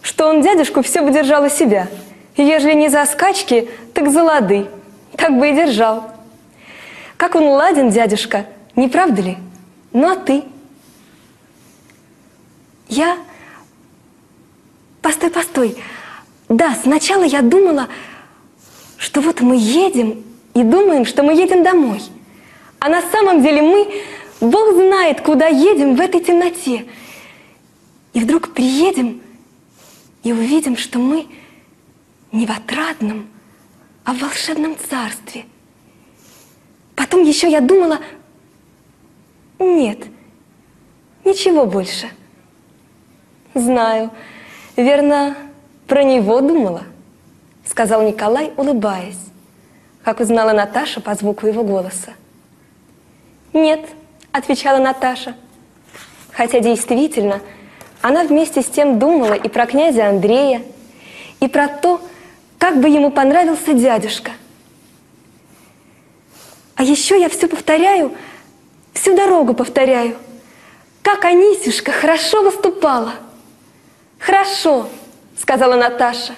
что 0.00 0.26
он 0.26 0.40
дядюшку 0.40 0.80
все 0.80 1.02
бы 1.02 1.10
держал 1.10 1.44
у 1.44 1.50
себя. 1.50 1.88
И 2.36 2.42
ежели 2.42 2.72
не 2.72 2.88
за 2.88 3.04
скачки, 3.04 3.68
так 3.92 4.10
за 4.10 4.22
лады. 4.22 4.68
Так 5.18 5.38
бы 5.38 5.50
и 5.50 5.52
держал. 5.52 6.10
Как 7.18 7.34
он 7.34 7.46
ладен, 7.46 7.90
дядюшка, 7.90 8.46
не 8.74 8.88
правда 8.88 9.20
ли? 9.20 9.36
Ну 9.92 10.10
а 10.10 10.16
ты? 10.16 10.42
Я... 12.88 13.18
Постой, 15.02 15.28
постой. 15.28 15.76
Да, 16.48 16.74
сначала 16.82 17.24
я 17.24 17.42
думала, 17.42 17.88
что 18.96 19.20
вот 19.20 19.42
мы 19.42 19.56
едем 19.56 20.24
и 20.54 20.62
думаем, 20.62 21.04
что 21.04 21.22
мы 21.22 21.34
едем 21.34 21.62
домой– 21.62 22.00
а 22.80 22.88
на 22.88 23.02
самом 23.02 23.42
деле 23.42 23.62
мы, 23.62 24.02
Бог 24.40 24.74
знает, 24.74 25.20
куда 25.20 25.46
едем 25.46 25.94
в 25.96 26.00
этой 26.00 26.24
темноте. 26.24 26.86
И 28.14 28.20
вдруг 28.20 28.54
приедем 28.54 29.20
и 30.22 30.32
увидим, 30.32 30.76
что 30.76 30.98
мы 30.98 31.26
не 32.32 32.46
в 32.46 32.50
отрадном, 32.50 33.28
а 34.04 34.14
в 34.14 34.20
волшебном 34.20 34.76
царстве. 34.78 35.44
Потом 36.96 37.22
еще 37.22 37.50
я 37.50 37.60
думала, 37.60 38.00
нет, 39.58 39.98
ничего 41.24 41.66
больше. 41.66 42.08
Знаю, 43.54 44.10
верно, 44.76 45.36
про 45.86 46.02
него 46.02 46.40
думала, 46.40 46.84
сказал 47.66 48.02
Николай, 48.02 48.52
улыбаясь, 48.56 49.20
как 50.02 50.20
узнала 50.20 50.52
Наташа 50.52 51.02
по 51.02 51.14
звуку 51.14 51.46
его 51.46 51.62
голоса. 51.62 52.14
«Нет»,— 53.52 53.80
отвечала 54.32 54.78
Наташа. 54.78 55.34
Хотя 56.32 56.60
действительно, 56.60 57.40
она 58.00 58.24
вместе 58.24 58.62
с 58.62 58.66
тем 58.66 58.98
думала 58.98 59.34
и 59.34 59.48
про 59.48 59.66
князя 59.66 60.08
Андрея, 60.08 60.62
и 61.40 61.48
про 61.48 61.68
то, 61.68 62.00
как 62.58 62.80
бы 62.80 62.88
ему 62.88 63.10
понравился 63.10 63.74
дядюшка. 63.74 64.32
А 66.76 66.82
еще 66.82 67.20
я 67.20 67.28
все 67.28 67.46
повторяю, 67.46 68.12
всю 68.94 69.14
дорогу 69.16 69.54
повторяю, 69.54 70.16
как 71.02 71.24
Анисюшка 71.24 71.92
хорошо 71.92 72.42
выступала. 72.42 73.14
«Хорошо»,— 74.18 74.88
сказала 75.38 75.76
Наташа. 75.76 76.34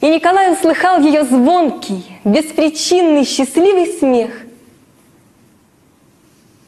И 0.00 0.08
Николай 0.08 0.52
услыхал 0.52 1.00
ее 1.00 1.24
звонкий, 1.24 2.04
беспричинный, 2.24 3.24
счастливый 3.24 3.86
смех. 3.86 4.30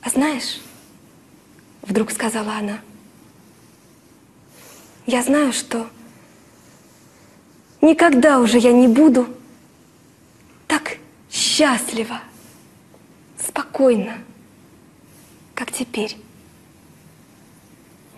«А 0.03 0.09
знаешь,— 0.09 0.61
вдруг 1.83 2.11
сказала 2.11 2.55
она,— 2.55 2.81
я 5.07 5.23
знаю, 5.23 5.53
что 5.53 5.89
никогда 7.81 8.39
уже 8.39 8.59
я 8.59 8.73
не 8.73 8.89
буду 8.89 9.29
так 10.67 10.99
счастлива, 11.31 12.21
спокойно, 13.39 14.19
как 15.55 15.71
теперь. 15.73 16.17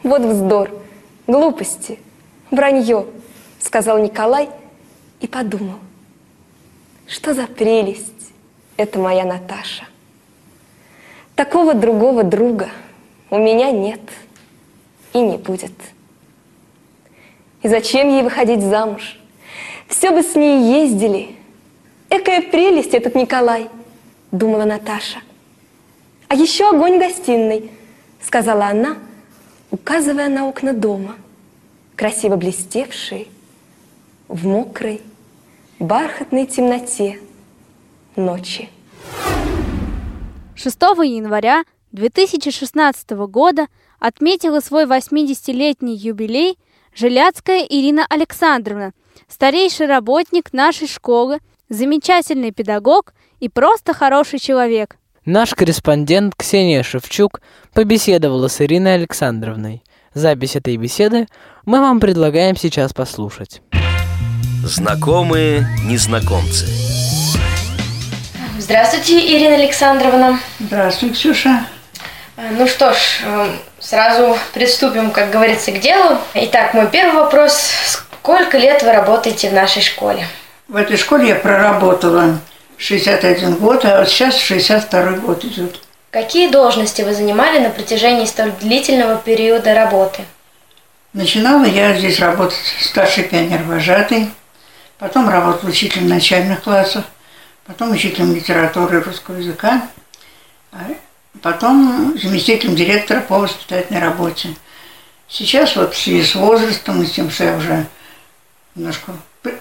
Вот 0.03 0.23
вздор, 0.23 0.71
глупости, 1.27 1.99
вранье, 2.51 3.07
сказал 3.61 3.99
Николай 3.99 4.51
и 5.21 5.27
подумал, 5.27 5.79
что 7.07 7.35
за 7.35 7.47
прелесть 7.47 8.33
это 8.77 8.99
моя 8.99 9.25
Наташа. 9.25 9.87
Такого 11.35 11.75
другого 11.75 12.25
друга 12.25 12.69
у 13.31 13.39
меня 13.39 13.71
нет 13.71 14.01
и 15.13 15.21
не 15.21 15.39
будет. 15.39 15.73
И 17.63 17.69
зачем 17.69 18.09
ей 18.09 18.23
выходить 18.23 18.63
замуж? 18.63 19.19
Все 19.89 20.11
бы 20.11 20.23
с 20.23 20.35
ней 20.35 20.83
ездили. 20.83 21.37
Экая 22.11 22.43
прелесть 22.43 22.93
этот 22.95 23.15
Николай, 23.15 23.69
думала 24.31 24.65
Наташа. 24.65 25.21
А 26.29 26.35
еще 26.35 26.69
огонь 26.69 26.99
гостиной, 26.99 27.71
сказала 28.21 28.67
она, 28.67 28.97
указывая 29.71 30.29
на 30.29 30.49
окна 30.49 30.73
дома, 30.73 31.17
красиво 31.97 32.37
блестевшие 32.37 33.27
в 34.29 34.47
мокрой, 34.47 35.01
бархатной 35.79 36.47
темноте 36.47 37.21
ночи. 38.17 38.69
6 40.63 40.77
января 41.03 41.65
2016 41.91 43.11
года 43.27 43.67
отметила 43.99 44.61
свой 44.61 44.85
80-летний 44.85 45.97
юбилей 45.97 46.57
Желяцкая 46.95 47.67
Ирина 47.69 48.07
Александровна, 48.09 48.93
старейший 49.27 49.87
работник 49.87 50.53
нашей 50.53 50.87
школы, 50.87 51.41
замечательный 51.69 52.53
педагог 52.53 53.13
и 53.41 53.49
просто 53.49 53.93
хороший 53.93 54.39
человек. 54.39 54.99
Наш 55.25 55.53
корреспондент 55.55 56.37
Ксения 56.37 56.85
Шевчук 56.85 57.41
побеседовала 57.73 58.47
с 58.47 58.61
Ириной 58.61 58.95
Александровной. 58.95 59.83
Запись 60.15 60.55
этой 60.55 60.77
беседы 60.77 61.27
мы 61.65 61.81
вам 61.81 61.99
предлагаем 61.99 62.57
сейчас 62.57 62.93
послушать. 62.93 63.63
Знакомые 64.65 65.67
незнакомцы. 65.87 67.02
Здравствуйте, 68.73 69.19
Ирина 69.37 69.57
Александровна. 69.57 70.41
Здравствуй, 70.59 71.11
Ксюша. 71.11 71.67
Э, 72.39 72.49
ну 72.53 72.67
что 72.67 72.95
ж, 72.95 73.21
э, 73.23 73.49
сразу 73.79 74.39
приступим, 74.55 75.11
как 75.11 75.29
говорится, 75.29 75.73
к 75.73 75.79
делу. 75.79 76.17
Итак, 76.33 76.73
мой 76.73 76.89
первый 76.89 77.17
вопрос. 77.17 77.71
Сколько 77.85 78.57
лет 78.57 78.83
вы 78.83 78.93
работаете 78.93 79.51
в 79.51 79.53
нашей 79.53 79.83
школе? 79.83 80.27
В 80.69 80.77
этой 80.77 80.97
школе 80.97 81.29
я 81.29 81.35
проработала 81.35 82.41
61 82.79 83.57
год, 83.57 83.85
а 83.85 83.99
вот 83.99 84.09
сейчас 84.09 84.39
62 84.39 85.03
год 85.19 85.45
идет. 85.45 85.79
Какие 86.11 86.49
должности 86.49 87.03
вы 87.03 87.13
занимали 87.13 87.59
на 87.59 87.69
протяжении 87.69 88.25
столь 88.25 88.53
длительного 88.53 89.17
периода 89.19 89.75
работы? 89.75 90.23
Начинала 91.13 91.67
я 91.67 91.93
здесь 91.93 92.19
работать 92.21 92.57
старший 92.81 93.25
пионер-вожатый, 93.25 94.31
потом 94.99 95.29
работала 95.29 95.69
учителем 95.69 96.09
начальных 96.09 96.63
классов, 96.63 97.05
потом 97.67 97.93
учителем 97.93 98.35
литературы 98.35 98.99
и 98.99 99.03
русского 99.03 99.37
языка, 99.37 99.89
а 100.73 100.79
потом 101.41 102.19
заместителем 102.21 102.75
директора 102.75 103.21
по 103.21 103.39
воспитательной 103.39 104.01
работе. 104.01 104.55
Сейчас 105.29 105.77
вот 105.77 105.95
в 105.95 105.99
связи 105.99 106.25
с 106.25 106.35
возрастом 106.35 107.03
и 107.03 107.07
с 107.07 107.13
тем, 107.13 107.31
что 107.31 107.45
я 107.45 107.57
уже 107.57 107.87
немножко 108.75 109.13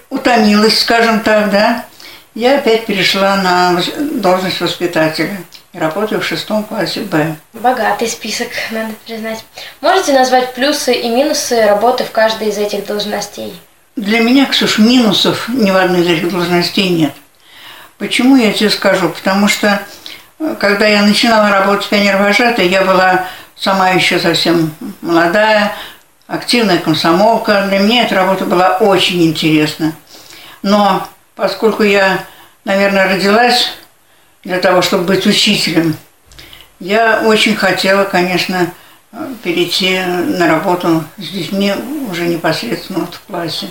утомилась, 0.09 0.79
скажем 0.79 1.21
так, 1.21 1.49
да, 1.49 1.85
я 2.35 2.57
опять 2.57 2.85
перешла 2.85 3.37
на 3.37 3.81
должность 4.21 4.61
воспитателя. 4.61 5.37
Работаю 5.73 6.19
в 6.19 6.25
шестом 6.25 6.65
классе 6.65 7.01
Б. 7.01 7.35
Богатый 7.53 8.07
список, 8.09 8.49
надо 8.71 8.93
признать. 9.05 9.43
Можете 9.79 10.11
назвать 10.11 10.53
плюсы 10.53 10.93
и 10.93 11.09
минусы 11.09 11.65
работы 11.65 12.03
в 12.03 12.11
каждой 12.11 12.49
из 12.49 12.57
этих 12.57 12.85
должностей? 12.85 13.53
Для 13.95 14.19
меня, 14.19 14.45
Ксюш, 14.45 14.79
минусов 14.79 15.47
ни 15.47 15.71
в 15.71 15.77
одной 15.77 16.01
из 16.01 16.07
этих 16.07 16.31
должностей 16.31 16.89
нет. 16.89 17.13
Почему 18.01 18.35
я 18.35 18.51
тебе 18.51 18.71
скажу? 18.71 19.09
Потому 19.09 19.47
что 19.47 19.79
э, 20.39 20.55
когда 20.59 20.87
я 20.87 21.03
начинала 21.03 21.51
работать 21.51 21.87
пионер-вожатой, 21.87 22.67
я 22.67 22.83
была 22.83 23.27
сама 23.55 23.91
еще 23.91 24.17
совсем 24.17 24.73
молодая, 25.01 25.75
активная 26.25 26.79
комсомолка. 26.79 27.67
Для 27.69 27.77
меня 27.77 28.05
эта 28.05 28.15
работа 28.15 28.45
была 28.45 28.77
очень 28.77 29.23
интересна. 29.23 29.93
Но 30.63 31.07
поскольку 31.35 31.83
я, 31.83 32.25
наверное, 32.65 33.07
родилась 33.07 33.71
для 34.43 34.57
того, 34.57 34.81
чтобы 34.81 35.03
быть 35.03 35.27
учителем, 35.27 35.95
я 36.79 37.21
очень 37.23 37.55
хотела, 37.55 38.05
конечно, 38.05 38.73
перейти 39.43 39.99
на 39.99 40.47
работу 40.47 41.03
с 41.17 41.29
детьми 41.29 41.71
уже 42.09 42.25
непосредственно 42.25 43.01
вот 43.01 43.13
в 43.13 43.21
классе. 43.27 43.67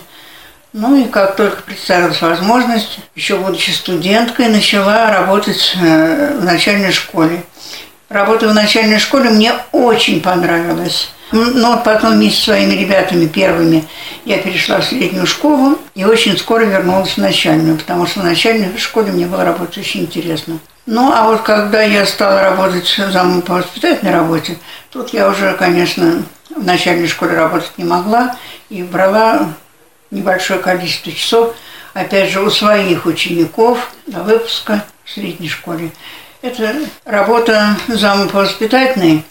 Ну 0.72 0.96
и 0.96 1.08
как 1.08 1.34
только 1.36 1.62
представилась 1.62 2.22
возможность, 2.22 3.00
еще 3.16 3.36
будучи 3.36 3.70
студенткой, 3.70 4.48
начала 4.48 5.10
работать 5.10 5.76
э, 5.80 6.36
в 6.38 6.44
начальной 6.44 6.92
школе. 6.92 7.42
Работа 8.08 8.48
в 8.48 8.54
начальной 8.54 8.98
школе 8.98 9.30
мне 9.30 9.52
очень 9.72 10.20
понравилась. 10.20 11.10
Но 11.32 11.80
потом 11.84 12.14
вместе 12.14 12.40
с 12.40 12.44
своими 12.44 12.74
ребятами 12.74 13.26
первыми 13.26 13.84
я 14.24 14.38
перешла 14.38 14.80
в 14.80 14.84
среднюю 14.84 15.26
школу 15.26 15.78
и 15.94 16.04
очень 16.04 16.36
скоро 16.36 16.64
вернулась 16.64 17.10
в 17.10 17.18
начальную, 17.18 17.76
потому 17.76 18.06
что 18.06 18.20
в 18.20 18.24
начальной 18.24 18.76
школе 18.78 19.12
мне 19.12 19.26
было 19.26 19.44
работать 19.44 19.78
очень 19.78 20.02
интересно. 20.02 20.58
Ну, 20.86 21.12
а 21.12 21.24
вот 21.24 21.42
когда 21.42 21.82
я 21.82 22.04
стала 22.04 22.42
работать 22.42 22.88
замом 23.12 23.42
по 23.42 23.54
воспитательной 23.54 24.12
работе, 24.12 24.58
тут 24.90 25.10
я 25.10 25.28
уже, 25.28 25.54
конечно, 25.54 26.22
в 26.54 26.64
начальной 26.64 27.06
школе 27.06 27.34
работать 27.34 27.72
не 27.76 27.84
могла 27.84 28.36
и 28.68 28.82
брала 28.82 29.50
небольшое 30.10 30.60
количество 30.60 31.12
часов, 31.12 31.54
опять 31.94 32.30
же, 32.30 32.40
у 32.40 32.50
своих 32.50 33.06
учеников 33.06 33.92
до 34.06 34.22
выпуска 34.22 34.84
в 35.04 35.10
средней 35.10 35.48
школе. 35.48 35.90
Это 36.42 36.74
работа 37.04 37.76
зама 37.88 38.26
по 38.28 38.40
воспитательной 38.40 39.24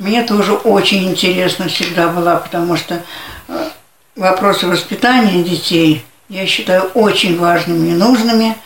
мне 0.00 0.22
тоже 0.22 0.54
очень 0.54 1.10
интересно 1.10 1.68
всегда 1.68 2.08
была, 2.08 2.36
потому 2.36 2.74
что 2.74 3.02
э, 3.48 3.68
вопросы 4.16 4.66
воспитания 4.66 5.42
детей 5.42 6.02
я 6.30 6.46
считаю 6.46 6.84
очень 6.94 7.38
важными 7.38 7.90
и 7.90 7.92
нужными. 7.92 8.56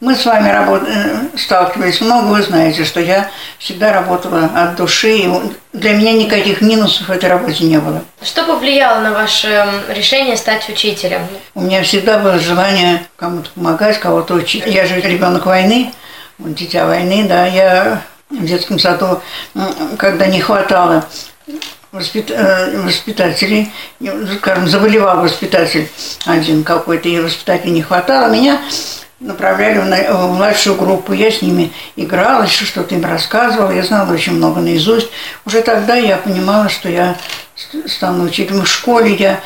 Мы 0.00 0.14
с 0.14 0.24
вами 0.24 0.48
работ... 0.48 0.82
Э, 0.86 1.26
сталкивались 1.36 2.00
много, 2.00 2.28
вы 2.28 2.42
знаете, 2.42 2.84
что 2.84 3.00
я 3.00 3.30
всегда 3.58 3.92
работала 3.92 4.50
от 4.54 4.76
души, 4.76 5.18
и 5.18 5.30
для 5.74 5.92
меня 5.92 6.14
никаких 6.14 6.62
минусов 6.62 7.08
в 7.08 7.12
этой 7.12 7.28
работе 7.28 7.64
не 7.64 7.78
было. 7.78 8.02
Что 8.22 8.44
повлияло 8.44 9.00
на 9.00 9.12
ваше 9.12 9.66
решение 9.88 10.38
стать 10.38 10.66
учителем? 10.70 11.20
У 11.54 11.60
меня 11.60 11.82
всегда 11.82 12.18
было 12.18 12.38
желание 12.38 13.06
кому-то 13.16 13.50
помогать, 13.50 14.00
кого-то 14.00 14.34
учить. 14.34 14.64
Я 14.66 14.86
же 14.86 14.98
ребенок 15.02 15.44
войны, 15.44 15.92
дитя 16.38 16.86
войны, 16.86 17.26
да, 17.28 17.46
я 17.46 18.00
в 18.30 18.44
детском 18.46 18.78
саду, 18.78 19.20
когда 19.98 20.26
не 20.28 20.40
хватало 20.40 21.04
э, 21.92 22.80
воспитателей, 22.84 23.70
скажем, 24.38 24.66
заболевал 24.66 25.20
воспитатель 25.20 25.90
один 26.24 26.64
какой-то, 26.64 27.06
и 27.06 27.20
воспитателей 27.20 27.72
не 27.72 27.82
хватало, 27.82 28.30
меня 28.30 28.62
направляли 29.20 29.78
в 29.78 30.32
младшую 30.34 30.76
группу. 30.76 31.12
Я 31.12 31.30
с 31.30 31.42
ними 31.42 31.72
играла, 31.96 32.46
что-то 32.46 32.94
им 32.94 33.04
рассказывала, 33.04 33.70
я 33.70 33.82
знала 33.82 34.12
очень 34.12 34.32
много 34.32 34.60
наизусть. 34.60 35.10
Уже 35.44 35.62
тогда 35.62 35.94
я 35.96 36.16
понимала, 36.16 36.68
что 36.68 36.88
я 36.88 37.16
стану 37.86 38.24
учителем. 38.24 38.62
В 38.62 38.68
школе 38.68 39.14
я, 39.14 39.40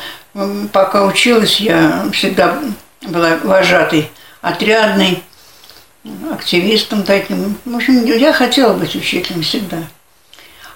пока 0.72 1.04
училась, 1.04 1.60
я 1.60 2.06
всегда 2.12 2.58
была 3.02 3.36
вожатой 3.42 4.10
отрядной, 4.40 5.22
активистом 6.32 7.02
таким. 7.02 7.56
В 7.64 7.76
общем, 7.76 8.04
я 8.04 8.32
хотела 8.32 8.74
быть 8.74 8.94
учителем 8.94 9.42
всегда. 9.42 9.78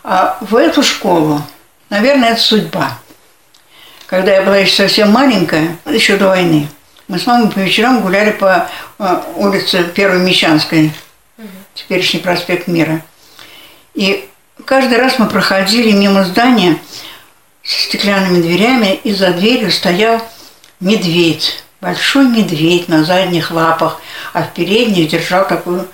А 0.02 0.38
в 0.40 0.56
эту 0.56 0.82
школу, 0.82 1.42
наверное, 1.90 2.30
это 2.30 2.40
судьба. 2.40 2.98
Когда 4.06 4.32
я 4.32 4.42
была 4.42 4.56
еще 4.56 4.74
совсем 4.74 5.10
маленькая, 5.10 5.76
еще 5.84 6.16
до 6.16 6.28
войны, 6.28 6.68
мы 7.08 7.18
с 7.18 7.26
мамой 7.26 7.50
по 7.50 7.58
вечерам 7.58 8.02
гуляли 8.02 8.30
по 8.32 8.68
э, 8.98 9.22
улице 9.36 9.84
Первой 9.84 10.20
Мещанской, 10.20 10.92
теперешний 11.74 12.20
проспект 12.20 12.68
Мира. 12.68 13.02
И 13.94 14.28
каждый 14.64 14.98
раз 14.98 15.18
мы 15.18 15.26
проходили 15.26 15.90
мимо 15.92 16.24
здания 16.24 16.78
со 17.64 17.80
стеклянными 17.80 18.42
дверями, 18.42 19.00
и 19.02 19.12
за 19.12 19.32
дверью 19.32 19.70
стоял 19.72 20.22
медведь 20.80 21.62
большой 21.80 22.26
медведь 22.26 22.88
на 22.88 23.04
задних 23.04 23.50
лапах, 23.50 24.00
а 24.32 24.42
в 24.42 24.52
передних 24.52 25.08
держал 25.08 25.46
такую 25.46 25.88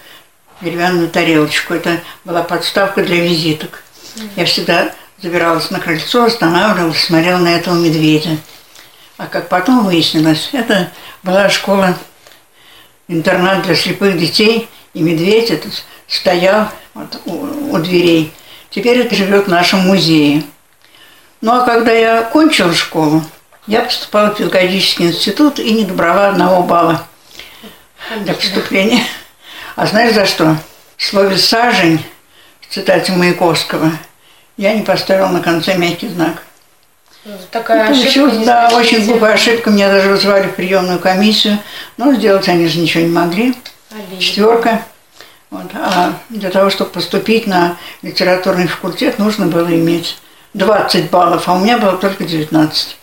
деревянную 0.61 1.09
тарелочку. 1.09 1.74
Это 1.74 2.00
была 2.24 2.42
подставка 2.42 3.03
для 3.03 3.22
визиток. 3.22 3.83
Я 4.37 4.44
всегда 4.46 4.94
забиралась 5.20 5.70
на 5.70 5.81
крыльцо, 5.81 6.24
останавливалась, 6.24 7.05
смотрела 7.05 7.38
на 7.38 7.55
этого 7.55 7.74
медведя. 7.74 8.38
А 9.16 9.27
как 9.27 9.48
потом 9.48 9.85
выяснилось, 9.85 10.50
это 10.53 10.90
была 11.22 11.48
школа, 11.48 11.96
интернат 13.07 13.62
для 13.62 13.77
слепых 13.77 14.18
детей, 14.18 14.68
и 14.92 15.00
медведь 15.00 15.50
этот 15.50 15.85
стоял 16.09 16.68
вот 16.94 17.20
у, 17.27 17.74
у 17.74 17.79
дверей. 17.79 18.33
Теперь 18.70 18.98
это 18.98 19.14
живет 19.14 19.46
в 19.46 19.50
нашем 19.50 19.81
музее. 19.81 20.42
Ну 21.40 21.53
а 21.53 21.64
когда 21.64 21.92
я 21.92 22.22
кончила 22.22 22.74
школу, 22.74 23.22
я 23.66 23.83
поступала 23.83 24.31
в 24.31 24.37
педагогический 24.37 25.05
институт 25.05 25.59
и 25.59 25.72
не 25.72 25.85
добрала 25.85 26.29
одного 26.29 26.62
балла 26.62 27.07
для 28.20 28.35
поступления. 28.35 29.05
А 29.77 29.87
знаешь 29.87 30.14
за 30.14 30.27
что? 30.27 30.57
В 30.96 31.05
слове 31.05 31.37
«сажень» 31.38 32.05
в 32.61 32.72
цитате 32.72 33.12
Маяковского 33.12 33.92
я 34.57 34.74
не 34.74 34.83
поставила 34.83 35.29
на 35.29 35.40
конце 35.40 35.77
мягкий 35.77 36.09
знак. 36.09 36.42
Такая 37.50 37.84
и 37.84 37.94
получилась, 37.94 38.44
да, 38.44 38.70
очень 38.72 39.06
глупая 39.06 39.34
ошибка. 39.34 39.70
Меня 39.70 39.88
даже 39.88 40.10
вызывали 40.10 40.48
в 40.48 40.54
приемную 40.56 40.98
комиссию. 40.98 41.58
Но 41.96 42.12
сделать 42.12 42.48
они 42.48 42.66
же 42.66 42.80
ничего 42.80 43.04
не 43.04 43.10
могли. 43.10 43.54
Обидно. 43.90 44.20
Четверка. 44.20 44.82
Вот. 45.50 45.70
А 45.74 46.14
для 46.28 46.50
того, 46.50 46.68
чтобы 46.68 46.90
поступить 46.90 47.46
на 47.46 47.76
литературный 48.02 48.66
факультет, 48.66 49.18
нужно 49.18 49.46
было 49.46 49.68
иметь 49.68 50.18
20 50.54 51.10
баллов, 51.10 51.48
а 51.48 51.54
у 51.54 51.58
меня 51.58 51.78
было 51.78 51.96
только 51.96 52.24
19. 52.24 52.96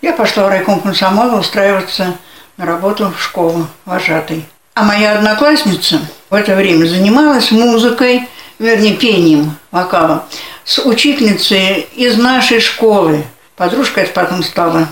Я 0.00 0.12
пошла 0.12 0.44
в 0.44 0.48
райком 0.48 0.80
комсомола 0.80 1.38
устраиваться 1.38 2.16
на 2.56 2.66
работу 2.66 3.12
в 3.16 3.22
школу 3.22 3.66
вожатой. 3.84 4.44
А 4.74 4.84
моя 4.84 5.18
одноклассница 5.18 6.00
в 6.30 6.34
это 6.34 6.56
время 6.56 6.86
занималась 6.86 7.50
музыкой, 7.50 8.28
вернее, 8.58 8.94
пением, 8.94 9.56
вокалом, 9.70 10.22
с 10.64 10.78
учительницей 10.84 11.88
из 11.94 12.16
нашей 12.16 12.60
школы. 12.60 13.24
Подружка 13.56 14.00
эта 14.00 14.12
потом 14.12 14.42
стала 14.42 14.88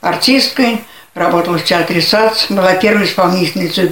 артисткой, 0.00 0.84
работала 1.14 1.58
в 1.58 1.64
театре 1.64 2.00
САЦ, 2.00 2.46
была 2.50 2.74
первой 2.74 3.04
исполнительницей 3.04 3.90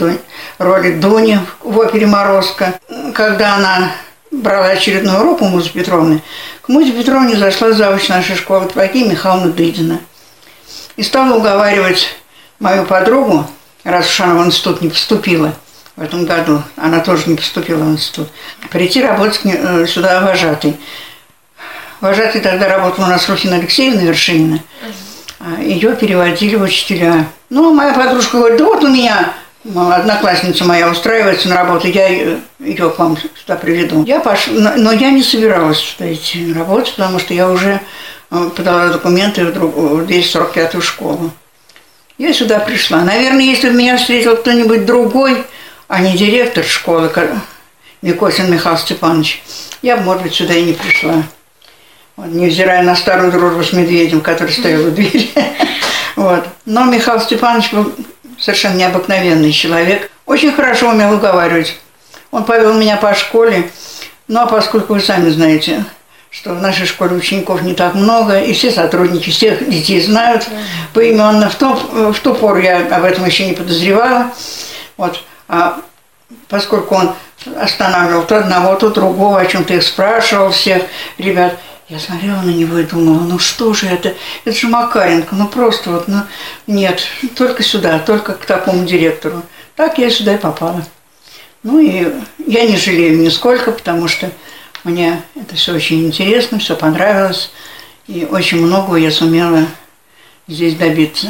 роли 0.59 0.93
Дуни 0.93 1.39
в 1.61 1.79
опере 1.79 2.07
«Морозко». 2.07 2.79
Когда 3.15 3.57
она 3.57 3.93
брала 4.31 4.67
очередной 4.67 5.21
урок 5.21 5.43
у 5.43 5.47
Музы 5.47 5.71
Петровны, 5.71 6.23
к 6.63 6.69
Музе 6.69 6.93
Петровне 6.93 7.37
зашла 7.37 7.73
завуч 7.73 8.09
нашей 8.09 8.37
школы 8.37 8.67
Твоки 8.67 9.05
Михайловна 9.05 9.51
Дыдина 9.53 10.01
и 10.97 11.03
стала 11.03 11.37
уговаривать 11.37 12.09
мою 12.59 12.85
подругу, 12.85 13.47
раз 13.85 14.09
уж 14.09 14.21
она 14.21 14.43
в 14.43 14.47
институт 14.47 14.81
не 14.81 14.89
поступила 14.89 15.55
в 15.97 16.03
этом 16.03 16.25
году, 16.25 16.63
она 16.77 17.01
тоже 17.01 17.29
не 17.29 17.37
поступила 17.37 17.83
в 17.83 17.93
институт, 17.93 18.29
прийти 18.71 19.03
работать 19.03 19.41
э, 19.45 19.87
сюда 19.87 20.21
вожатой. 20.21 20.79
Вожатой 22.01 22.41
тогда 22.41 22.69
работала 22.69 23.07
у 23.07 23.09
нас 23.09 23.29
Рухина 23.29 23.57
Алексеевна 23.57 24.03
Вершинина. 24.03 24.61
А 25.39 25.61
ее 25.61 25.95
переводили 25.97 26.57
в 26.57 26.63
учителя. 26.63 27.27
Ну, 27.49 27.75
моя 27.75 27.93
подружка 27.93 28.39
говорит, 28.39 28.59
да 28.59 28.65
вот 28.65 28.85
у 28.85 28.89
меня 28.89 29.33
одноклассница 29.65 30.65
моя 30.65 30.91
устраивается 30.91 31.49
на 31.49 31.57
работу, 31.57 31.89
я 31.89 32.09
ее 32.09 32.91
к 32.91 32.99
вам 32.99 33.17
сюда 33.17 33.57
приведу. 33.57 34.05
Я 34.05 34.21
пошла, 34.21 34.75
но 34.77 34.93
я 34.93 35.11
не 35.11 35.23
собиралась 35.23 35.79
сюда 35.79 36.13
идти 36.13 36.53
работать, 36.53 36.95
потому 36.95 37.19
что 37.19 37.35
я 37.35 37.51
уже 37.51 37.81
э, 38.31 38.51
подала 38.57 38.89
документы 38.89 39.45
в, 39.45 39.53
друг, 39.53 39.75
в 39.75 40.01
245-ю 40.03 40.81
школу. 40.81 41.31
Я 42.17 42.33
сюда 42.33 42.59
пришла. 42.59 43.03
Наверное, 43.03 43.45
если 43.45 43.69
бы 43.69 43.77
меня 43.77 43.97
встретил 43.97 44.37
кто-нибудь 44.37 44.87
другой, 44.87 45.45
а 45.89 46.01
не 46.01 46.17
директор 46.17 46.65
школы 46.65 47.11
Микосин 48.03 48.51
Михаил 48.51 48.79
Степанович, 48.79 49.43
я 49.83 49.97
бы, 49.97 50.05
может 50.05 50.23
быть, 50.23 50.35
сюда 50.35 50.55
и 50.55 50.65
не 50.65 50.73
пришла. 50.73 51.23
Невзирая 52.27 52.83
на 52.83 52.97
старую 52.97 53.33
дружбу 53.33 53.63
с 53.63 53.73
медведем, 53.73 54.21
который 54.21 54.53
стоял 54.53 54.87
у 54.87 54.91
двери. 54.91 55.31
Вот. 56.17 56.45
Но 56.67 56.85
Михаил 56.85 57.21
Степанович 57.21 57.73
был 57.73 57.93
совершенно 58.39 58.77
необыкновенный 58.77 59.53
человек. 59.53 60.11
Очень 60.27 60.53
хорошо 60.53 60.91
умел 60.91 61.15
уговаривать. 61.15 61.77
Он 62.31 62.45
повел 62.45 62.75
меня 62.75 62.97
по 62.97 63.15
школе. 63.15 63.71
Ну, 64.29 64.41
а 64.41 64.47
поскольку 64.47 64.95
вы 64.95 65.01
сами 65.01 65.31
знаете, 65.31 65.85
что 66.31 66.55
в 66.55 66.63
нашей 66.63 66.87
школе 66.87 67.17
учеников 67.17 67.63
не 67.63 67.75
так 67.75 67.95
много, 67.95 68.41
и 68.41 68.53
все 68.53 68.71
сотрудники 68.71 69.31
всех 69.31 69.69
детей 69.69 70.01
знают 70.01 70.47
поименно. 70.95 71.51
В 71.51 71.57
ту, 71.57 71.75
в 71.75 72.19
ту 72.21 72.35
пору 72.35 72.61
я 72.61 72.87
об 72.87 73.05
этом 73.05 73.25
еще 73.25 73.47
не 73.47 73.55
подозревала. 73.55 74.31
Вот. 74.97 75.23
А 75.49 75.81
поскольку 76.49 76.95
он 76.95 77.15
останавливал 77.57 78.25
то 78.27 78.39
одного, 78.39 78.75
то 78.77 78.91
другого, 78.91 79.41
о 79.41 79.47
чем-то 79.47 79.75
их 79.75 79.83
спрашивал 79.83 80.51
всех 80.51 80.83
ребят, 81.19 81.59
я 81.89 81.99
смотрела 81.99 82.41
на 82.43 82.51
него 82.51 82.79
и 82.79 82.85
думала, 82.85 83.23
ну 83.23 83.39
что 83.39 83.73
же 83.75 83.87
это, 83.87 84.15
это 84.45 84.57
же 84.57 84.69
Макаренко, 84.69 85.35
ну 85.35 85.49
просто 85.49 85.91
вот, 85.91 86.07
ну 86.07 86.23
нет, 86.67 87.03
только 87.35 87.63
сюда, 87.63 87.99
только 87.99 88.35
к 88.35 88.47
такому 88.47 88.85
директору. 88.85 89.43
Так 89.75 89.99
я 89.99 90.11
сюда 90.11 90.35
и 90.35 90.39
попала. 90.39 90.85
Ну 91.63 91.79
и 91.79 92.07
я 92.47 92.65
не 92.65 92.77
жалею 92.77 93.19
нисколько, 93.19 93.73
потому 93.73 94.09
что 94.09 94.31
мне 94.85 95.23
это 95.35 95.57
все 95.57 95.75
очень 95.75 96.07
интересно, 96.07 96.59
все 96.59 96.77
понравилось. 96.77 97.51
И 98.07 98.25
очень 98.25 98.65
многого 98.65 98.97
я 98.97 99.11
сумела 99.11 99.67
здесь 100.47 100.75
добиться. 100.75 101.29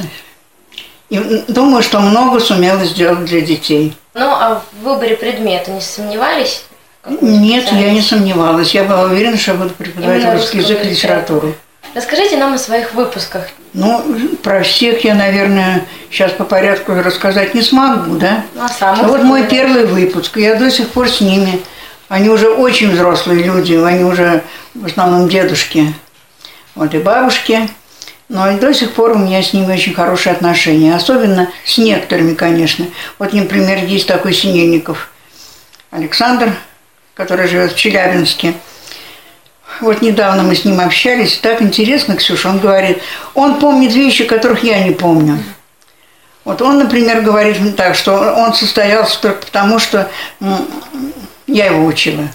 И 1.09 1.19
думаю, 1.49 1.83
что 1.83 2.01
много 2.01 2.39
сумела 2.39 2.85
сделать 2.85 3.25
для 3.25 3.41
детей. 3.41 3.95
Ну, 4.15 4.27
а 4.29 4.63
в 4.73 4.85
выборе 4.85 5.17
предмета 5.17 5.71
не 5.71 5.81
сомневались? 5.81 6.65
Нет, 7.09 7.71
я 7.73 7.93
не 7.93 8.03
сомневалась. 8.03 8.75
Я 8.75 8.85
была 8.85 9.05
уверена, 9.05 9.37
что 9.37 9.55
буду 9.55 9.71
преподавать 9.71 10.23
Именно 10.23 10.35
русский 10.35 10.59
язык 10.59 10.85
и 10.85 10.89
литературу. 10.89 11.55
Расскажите 11.95 12.37
нам 12.37 12.55
о 12.55 12.59
своих 12.59 12.95
выпусках. 12.95 13.49
Ну, 13.73 14.03
про 14.43 14.63
всех 14.63 15.05
я, 15.05 15.15
наверное, 15.15 15.87
сейчас 16.11 16.33
по 16.33 16.45
порядку 16.45 16.93
рассказать 16.95 17.55
не 17.55 17.63
смогу, 17.63 18.17
да? 18.17 18.45
Ну, 18.55 18.65
а 18.65 18.69
самый 18.69 19.07
вот 19.07 19.23
мой 19.23 19.47
первый 19.47 19.87
выпуск, 19.87 20.37
я 20.37 20.57
до 20.57 20.71
сих 20.71 20.89
пор 20.91 21.09
с 21.09 21.21
ними. 21.21 21.61
Они 22.09 22.29
уже 22.29 22.49
очень 22.49 22.91
взрослые 22.91 23.45
люди, 23.45 23.75
они 23.75 24.05
уже 24.05 24.43
в 24.75 24.87
основном 24.87 25.29
дедушки, 25.29 25.95
вот 26.75 26.93
и 26.95 26.99
бабушки. 26.99 27.69
Но 28.31 28.49
и 28.49 28.61
до 28.61 28.73
сих 28.73 28.93
пор 28.93 29.11
у 29.11 29.19
меня 29.19 29.43
с 29.43 29.53
ними 29.53 29.73
очень 29.73 29.93
хорошие 29.93 30.33
отношения, 30.33 30.95
особенно 30.95 31.51
с 31.67 31.79
некоторыми, 31.79 32.35
конечно. 32.35 32.87
Вот, 33.19 33.33
например, 33.33 33.85
есть 33.85 34.07
такой 34.07 34.33
Синельников 34.33 35.11
Александр, 35.91 36.55
который 37.15 37.49
живет 37.49 37.73
в 37.73 37.77
Челябинске. 37.77 38.55
Вот 39.81 40.01
недавно 40.01 40.45
мы 40.45 40.55
с 40.55 40.65
ним 40.65 40.79
общались, 40.79 41.39
так 41.39 41.61
интересно, 41.61 42.15
Ксюша, 42.15 42.51
он 42.51 42.61
говорит, 42.61 43.03
он 43.35 43.59
помнит 43.59 43.93
вещи, 43.95 44.23
которых 44.23 44.63
я 44.63 44.79
не 44.85 44.93
помню. 44.93 45.43
Вот 46.45 46.63
он, 46.63 46.79
например, 46.79 47.23
говорит 47.23 47.75
так, 47.75 47.97
что 47.97 48.15
он 48.15 48.55
состоялся 48.55 49.21
только 49.21 49.45
потому, 49.45 49.81
что 49.81 50.09
я 51.49 51.67
его 51.67 51.85
учила. 51.85 52.29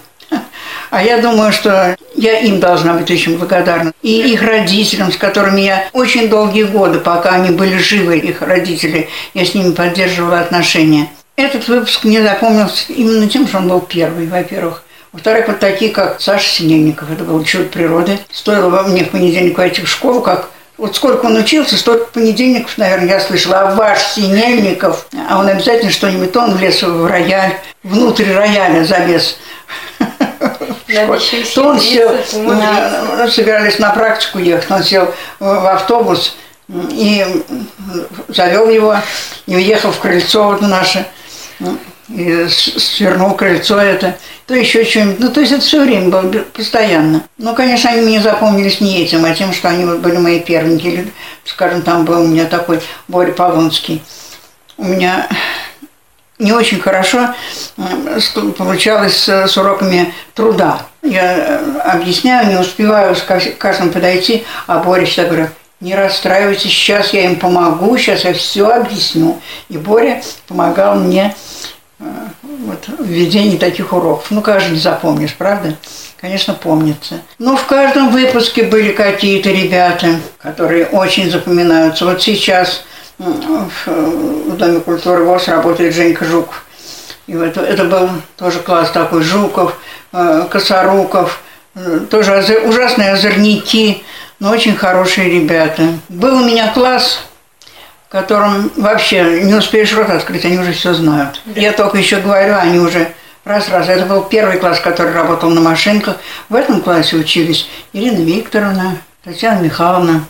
А 0.95 1.03
я 1.03 1.17
думаю, 1.17 1.51
что 1.51 1.97
я 2.15 2.39
им 2.39 2.62
должна 2.62 2.93
быть 2.93 3.12
очень 3.12 3.38
благодарна. 3.38 3.91
И 4.01 4.31
их 4.31 4.41
родителям, 4.41 5.12
с 5.12 5.17
которыми 5.17 5.60
я 5.60 5.89
очень 5.91 6.29
долгие 6.29 6.63
годы, 6.63 7.01
пока 7.01 7.31
они 7.31 7.49
были 7.49 7.77
живы, 7.77 8.17
их 8.17 8.41
родители, 8.41 9.10
я 9.34 9.45
с 9.45 9.53
ними 9.53 9.73
поддерживала 9.73 10.39
отношения. 10.39 11.10
Этот 11.36 11.67
выпуск 11.67 12.05
мне 12.05 12.23
запомнился 12.23 12.93
именно 12.93 13.27
тем, 13.27 13.45
что 13.45 13.58
он 13.58 13.67
был 13.67 13.81
первый, 13.81 14.27
во-первых. 14.27 14.84
Во-вторых, 15.12 15.49
вот 15.49 15.60
такие, 15.60 15.91
как 15.91 16.21
Саша 16.21 16.47
Синельников, 16.47 17.12
это 17.12 17.25
был 17.25 17.43
чудо 17.43 17.65
природы. 17.65 18.17
Стоило 18.31 18.84
мне 18.84 19.03
в 19.03 19.10
понедельник 19.10 19.58
войти 19.58 19.81
в 19.81 19.89
школу, 19.89 20.21
как 20.21 20.49
вот 20.77 20.95
сколько 20.95 21.25
он 21.25 21.36
учился, 21.36 21.77
столько 21.77 22.05
понедельников, 22.05 22.77
наверное, 22.77 23.10
я 23.10 23.19
слышала, 23.19 23.60
а 23.60 23.75
ваш 23.75 23.99
Синельников, 24.13 25.08
а 25.29 25.39
он 25.39 25.47
обязательно 25.47 25.91
что-нибудь, 25.91 26.31
то 26.31 26.41
он 26.41 26.55
влез 26.55 26.84
в 26.84 27.05
рояль, 27.05 27.55
внутрь 27.84 28.31
рояля 28.31 28.86
залез. 28.86 29.38
То 31.53 31.63
он 31.63 31.79
сел, 31.79 32.15
ну, 32.33 33.27
собирались 33.29 33.79
на 33.79 33.89
практику 33.91 34.39
ехать, 34.39 34.69
он 34.71 34.83
сел 34.83 35.13
в 35.39 35.73
автобус 35.73 36.35
и 36.69 37.25
завел 38.27 38.69
его, 38.69 38.97
и 39.45 39.55
уехал 39.55 39.91
в 39.91 39.99
крыльцо 39.99 40.43
вот 40.43 40.61
наше, 40.61 41.05
и 42.09 42.47
свернул 42.49 43.33
крыльцо 43.33 43.79
это 43.79 44.17
то 44.45 44.53
еще 44.53 44.83
что-нибудь. 44.83 45.19
Ну, 45.19 45.31
то 45.31 45.39
есть 45.39 45.51
это 45.53 45.61
все 45.61 45.81
время 45.81 46.09
было 46.09 46.43
постоянно. 46.53 47.23
Ну, 47.37 47.55
конечно, 47.55 47.89
они 47.89 48.01
мне 48.01 48.21
запомнились 48.21 48.79
не 48.79 49.03
этим, 49.03 49.25
а 49.25 49.33
тем, 49.33 49.53
что 49.53 49.69
они 49.69 49.85
вот 49.85 49.99
были 49.99 50.17
мои 50.17 50.39
первенькие. 50.39 50.93
Или, 50.93 51.13
скажем, 51.45 51.81
там 51.81 52.05
был 52.05 52.21
у 52.21 52.27
меня 52.27 52.45
такой 52.45 52.79
Боря 53.07 53.31
Полонский. 53.31 54.03
У 54.77 54.83
меня 54.83 55.27
не 56.39 56.51
очень 56.51 56.79
хорошо 56.79 57.33
получалось 58.57 59.27
с 59.27 59.57
уроками 59.57 60.13
труда. 60.33 60.81
Я 61.01 61.37
э, 61.37 61.79
объясняю, 61.83 62.47
не 62.47 62.59
успеваю 62.59 63.15
к 63.15 63.57
каждому 63.57 63.91
подойти, 63.91 64.43
а 64.67 64.79
Боря 64.79 65.05
всегда 65.05 65.29
говорит, 65.29 65.49
не 65.79 65.93
расстраивайтесь, 65.93 66.71
сейчас 66.71 67.13
я 67.13 67.25
им 67.25 67.35
помогу, 67.35 67.97
сейчас 67.97 68.25
я 68.25 68.33
все 68.33 68.67
объясню. 68.69 69.39
И 69.69 69.77
Боря 69.77 70.23
помогал 70.47 70.95
мне 70.95 71.35
э, 71.99 72.03
вот, 72.41 72.85
введении 72.99 73.57
таких 73.57 73.93
уроков. 73.93 74.31
Ну, 74.31 74.41
же 74.59 74.69
не 74.69 74.79
запомнишь, 74.79 75.35
правда? 75.35 75.75
Конечно, 76.19 76.53
помнится. 76.53 77.21
Но 77.37 77.55
в 77.55 77.65
каждом 77.65 78.09
выпуске 78.09 78.63
были 78.63 78.93
какие-то 78.93 79.51
ребята, 79.51 80.19
которые 80.41 80.87
очень 80.87 81.29
запоминаются. 81.29 82.05
Вот 82.05 82.23
сейчас 82.23 82.83
в 83.17 84.58
Доме 84.58 84.80
культуры 84.80 85.23
ВОЗ 85.23 85.47
работает 85.47 85.93
Женька 85.95 86.25
Жуков. 86.25 86.65
И 87.28 87.34
это, 87.34 87.62
это 87.62 87.86
был 87.86 88.10
тоже 88.38 88.60
класс 88.60 88.91
такой 88.91 89.23
Жуков, 89.23 89.75
э, 90.13 90.47
Косоруков, 90.49 91.41
э, 91.75 92.01
тоже 92.10 92.62
ужасные 92.65 93.13
озорники, 93.13 94.04
но 94.39 94.51
очень 94.51 94.75
хорошие 94.75 95.30
ребята. 95.30 95.84
Был 96.10 96.38
у 96.38 96.45
меня 96.45 96.71
класс 96.71 97.19
которым 98.15 98.71
вообще 98.78 99.41
не 99.43 99.54
успеешь 99.56 99.93
рот 99.93 100.10
открыть, 100.10 100.45
они 100.45 100.58
уже 100.58 100.71
все 100.71 100.93
знают. 100.93 101.41
Я 101.54 101.73
только 101.73 101.97
еще 101.97 102.21
говорю, 102.21 102.56
они 102.56 102.80
уже 102.80 103.12
раз-раз. 103.43 103.89
Это 103.89 104.06
был 104.06 104.23
первый 104.23 104.58
класс, 104.58 104.80
который 104.80 105.12
работал 105.12 105.49
на 105.49 105.60
машинках. 105.60 106.15
В 106.47 106.56
этом 106.56 106.80
классе 106.80 107.17
учились 107.17 107.67
Ирина 107.91 108.21
Викторовна, 108.21 108.99
Татьяна 109.23 109.60
Михайловна, 109.60 110.23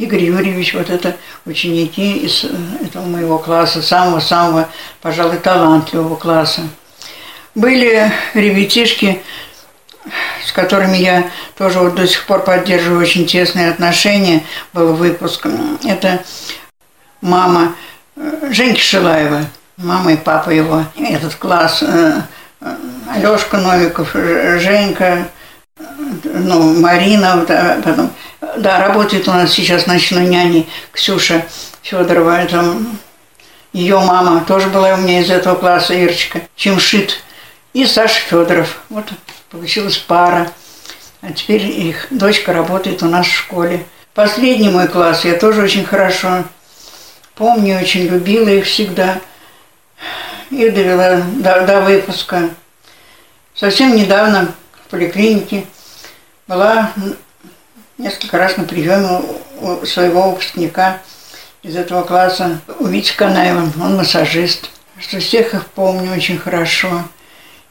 Игорь 0.00 0.24
Юрьевич, 0.24 0.72
вот 0.72 0.88
это 0.88 1.18
ученики 1.44 2.16
из 2.24 2.44
э, 2.44 2.48
этого 2.86 3.04
моего 3.04 3.36
класса, 3.38 3.82
самого-самого, 3.82 4.70
пожалуй, 5.02 5.36
талантливого 5.36 6.16
класса. 6.16 6.62
Были 7.54 8.10
ребятишки, 8.32 9.20
с 10.46 10.52
которыми 10.52 10.96
я 10.96 11.30
тоже 11.58 11.80
вот 11.80 11.96
до 11.96 12.06
сих 12.06 12.24
пор 12.24 12.44
поддерживаю 12.44 13.02
очень 13.02 13.26
тесные 13.26 13.68
отношения. 13.68 14.42
Был 14.72 14.94
выпуск. 14.94 15.46
Это 15.84 16.24
мама 17.20 17.74
э, 18.16 18.48
Женьки 18.52 18.80
Шилаева, 18.80 19.44
мама 19.76 20.14
и 20.14 20.16
папа 20.16 20.48
его, 20.48 20.86
этот 20.98 21.34
класс, 21.34 21.82
э, 21.82 22.22
Алешка 23.06 23.58
Новиков, 23.58 24.14
Женька, 24.14 25.28
ну, 26.24 26.80
Марина, 26.80 27.44
да, 27.46 27.78
потом, 27.84 28.12
да, 28.56 28.78
работает 28.78 29.28
у 29.28 29.32
нас 29.32 29.52
сейчас 29.52 29.86
ночной 29.86 30.26
няней 30.26 30.68
Ксюша 30.92 31.44
Федорова, 31.82 32.42
это 32.42 32.76
ее 33.72 34.00
мама 34.00 34.44
тоже 34.44 34.68
была 34.68 34.94
у 34.94 34.96
меня 34.98 35.20
из 35.20 35.30
этого 35.30 35.54
класса, 35.54 35.94
Ирочка, 35.94 36.42
Чемшит, 36.56 37.22
и 37.72 37.86
Саша 37.86 38.20
Федоров. 38.20 38.82
Вот 38.88 39.04
получилась 39.50 39.96
пара. 39.96 40.50
А 41.22 41.32
теперь 41.32 41.66
их 41.66 42.06
дочка 42.10 42.52
работает 42.52 43.02
у 43.02 43.06
нас 43.06 43.26
в 43.26 43.32
школе. 43.32 43.84
Последний 44.14 44.70
мой 44.70 44.88
класс 44.88 45.24
я 45.24 45.34
тоже 45.34 45.62
очень 45.62 45.84
хорошо 45.84 46.44
Помню, 47.40 47.80
очень 47.80 48.02
любила 48.02 48.50
их 48.50 48.66
всегда. 48.66 49.18
И 50.50 50.68
довела 50.68 51.22
до, 51.36 51.62
до 51.62 51.80
выпуска. 51.80 52.50
Совсем 53.54 53.96
недавно 53.96 54.52
поликлинике 54.90 55.66
была 56.46 56.92
несколько 57.98 58.38
раз 58.38 58.56
на 58.56 58.64
приеме 58.64 59.22
у 59.60 59.86
своего 59.86 60.30
выпускника 60.30 60.98
из 61.62 61.76
этого 61.76 62.02
класса, 62.02 62.60
у 62.78 62.86
Вити 62.86 63.14
Канаева, 63.14 63.70
он 63.80 63.96
массажист. 63.96 64.70
Что 64.98 65.18
всех 65.18 65.54
их 65.54 65.66
помню 65.68 66.12
очень 66.12 66.38
хорошо. 66.38 67.04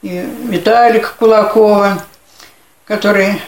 И 0.02 0.26
Виталик 0.48 1.14
Кулакова, 1.16 2.02
который, 2.86 3.40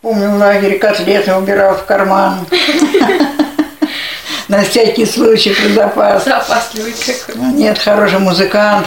помню, 0.00 0.30
в 0.30 0.38
лагере 0.38 0.78
котлеты 0.78 1.34
убирал 1.34 1.76
в 1.76 1.84
карман. 1.84 2.46
на 4.48 4.62
всякий 4.62 5.06
случай, 5.06 5.54
про 5.54 5.68
запас. 5.68 6.24
Запасливый 6.24 6.94
какой. 6.94 7.34
Ну, 7.36 7.52
нет, 7.52 7.78
хороший 7.78 8.18
музыкант. 8.18 8.86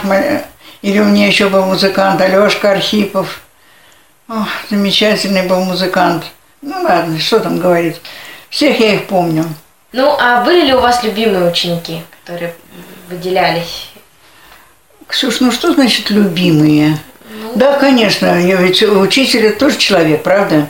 Или 0.82 0.98
у 0.98 1.04
меня 1.04 1.26
еще 1.26 1.48
был 1.48 1.64
музыкант 1.64 2.20
Алешка 2.20 2.72
Архипов. 2.72 3.40
О, 4.30 4.46
замечательный 4.70 5.48
был 5.48 5.64
музыкант. 5.64 6.22
Ну 6.62 6.80
ладно, 6.82 7.18
что 7.18 7.40
там 7.40 7.58
говорить. 7.58 8.00
Всех 8.48 8.78
я 8.78 8.94
их 8.94 9.08
помню. 9.08 9.44
Ну, 9.92 10.16
а 10.20 10.44
были 10.44 10.66
ли 10.66 10.72
у 10.72 10.80
вас 10.80 11.02
любимые 11.02 11.50
ученики, 11.50 12.02
которые 12.20 12.54
выделялись? 13.08 13.90
Ксюш, 15.08 15.40
ну 15.40 15.50
что 15.50 15.72
значит 15.72 16.10
любимые? 16.10 16.96
Ну... 17.42 17.54
Да, 17.56 17.76
конечно, 17.80 18.40
ведь 18.40 18.84
учитель 18.84 19.46
это 19.46 19.58
тоже 19.58 19.78
человек, 19.78 20.22
правда? 20.22 20.68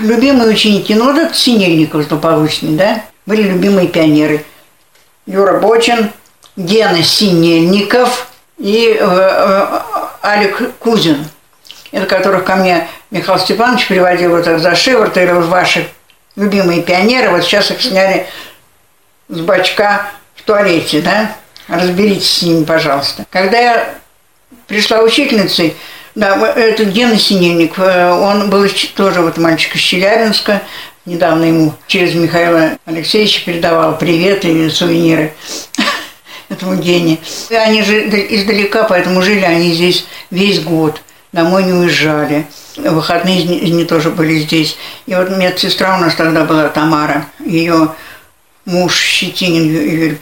Любимые 0.00 0.50
ученики, 0.50 0.94
ну 0.94 1.06
вот 1.06 1.16
это 1.16 1.32
Синельников 1.32 2.02
злополучный, 2.02 2.76
да? 2.76 3.04
Были 3.24 3.44
любимые 3.44 3.88
пионеры. 3.88 4.44
Юра 5.24 5.60
Бочин, 5.60 6.10
Гена 6.56 7.02
Синельников 7.02 8.30
и 8.58 8.98
э, 9.00 9.02
э, 9.02 9.80
Алик 10.22 10.76
Кузин. 10.78 11.24
Это 11.94 12.06
которых 12.06 12.42
ко 12.42 12.56
мне 12.56 12.88
Михаил 13.12 13.38
Степанович 13.38 13.86
приводил 13.86 14.32
вот 14.32 14.44
так 14.44 14.58
за 14.58 14.74
шиворот, 14.74 15.16
или 15.16 15.30
ваши 15.30 15.88
любимые 16.34 16.82
пионеры, 16.82 17.30
вот 17.30 17.44
сейчас 17.44 17.70
их 17.70 17.80
сняли 17.80 18.26
с 19.28 19.38
бачка 19.38 20.10
в 20.34 20.42
туалете, 20.42 21.02
да? 21.02 21.36
Разберитесь 21.68 22.38
с 22.38 22.42
ними, 22.42 22.64
пожалуйста. 22.64 23.26
Когда 23.30 23.60
я 23.60 23.94
пришла 24.66 25.02
учительницей, 25.02 25.76
да, 26.16 26.36
это 26.56 26.84
Гена 26.84 27.16
Синельник, 27.16 27.78
э, 27.78 28.10
он 28.10 28.50
был 28.50 28.66
тоже 28.96 29.20
вот 29.20 29.38
мальчик 29.38 29.76
из 29.76 29.80
Челябинска, 29.80 30.62
недавно 31.06 31.44
ему 31.44 31.74
через 31.86 32.14
Михаила 32.14 32.76
Алексеевича 32.86 33.44
передавал 33.44 33.98
привет 33.98 34.44
и 34.44 34.68
сувениры 34.68 35.32
этому 36.48 36.74
Гене. 36.74 37.18
Они 37.50 37.84
же 37.84 38.00
издалека, 38.34 38.82
поэтому 38.82 39.22
жили 39.22 39.44
они 39.44 39.72
здесь 39.72 40.06
весь 40.32 40.58
год, 40.60 41.00
домой 41.34 41.64
не 41.64 41.72
уезжали. 41.72 42.46
Выходные 42.76 43.42
они 43.42 43.84
тоже 43.84 44.10
были 44.10 44.38
здесь. 44.38 44.76
И 45.06 45.14
вот 45.14 45.30
медсестра 45.30 45.96
у 45.96 46.00
нас 46.00 46.14
тогда 46.14 46.44
была 46.44 46.68
Тамара, 46.68 47.26
ее 47.44 47.90
муж 48.64 48.96
Щетинин 48.96 49.68
Юрий 49.68 50.18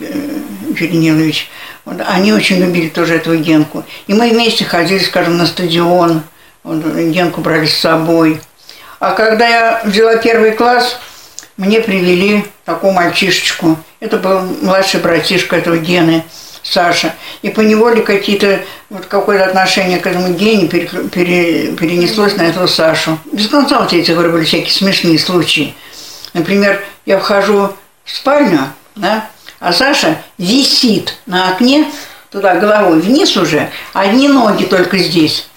Ференилович, 0.74 1.50
вот, 1.84 2.00
они 2.06 2.32
очень 2.32 2.58
любили 2.58 2.88
тоже 2.88 3.16
эту 3.16 3.36
Генку. 3.36 3.84
И 4.06 4.14
мы 4.14 4.30
вместе 4.30 4.64
ходили, 4.64 4.98
скажем, 4.98 5.36
на 5.36 5.46
стадион, 5.46 6.22
вот, 6.64 6.84
Генку 6.84 7.40
брали 7.40 7.66
с 7.66 7.76
собой. 7.76 8.40
А 8.98 9.12
когда 9.12 9.48
я 9.48 9.82
взяла 9.84 10.16
первый 10.16 10.52
класс, 10.52 10.98
мне 11.56 11.80
привели 11.80 12.44
такую 12.64 12.92
мальчишечку. 12.92 13.78
Это 14.00 14.16
был 14.16 14.40
младший 14.62 15.00
братишка 15.00 15.56
этого 15.56 15.76
Гены, 15.76 16.24
Саша. 16.62 17.14
И 17.42 17.50
по 17.50 17.60
неволе 17.60 18.02
какие-то, 18.02 18.60
вот 18.90 19.06
какое-то 19.06 19.46
отношение 19.46 19.98
к 19.98 20.06
этому 20.06 20.32
Гене 20.34 20.68
пере, 20.68 20.86
пере, 20.86 21.72
перенеслось 21.72 22.36
на 22.36 22.42
этого 22.42 22.66
Сашу. 22.66 23.18
Без 23.32 23.48
конца 23.48 23.80
вот 23.80 23.92
эти, 23.92 24.12
говорю, 24.12 24.32
были 24.32 24.44
всякие 24.44 24.72
смешные 24.72 25.18
случаи. 25.18 25.74
Например, 26.32 26.82
я 27.04 27.18
вхожу 27.18 27.72
в 28.04 28.10
спальню, 28.10 28.60
да, 28.94 29.28
а 29.58 29.72
Саша 29.72 30.22
висит 30.38 31.14
на 31.26 31.50
окне, 31.50 31.86
туда 32.30 32.56
головой 32.56 33.00
вниз 33.00 33.36
уже, 33.36 33.70
одни 33.92 34.28
ноги 34.28 34.64
только 34.64 34.98
здесь. 34.98 35.48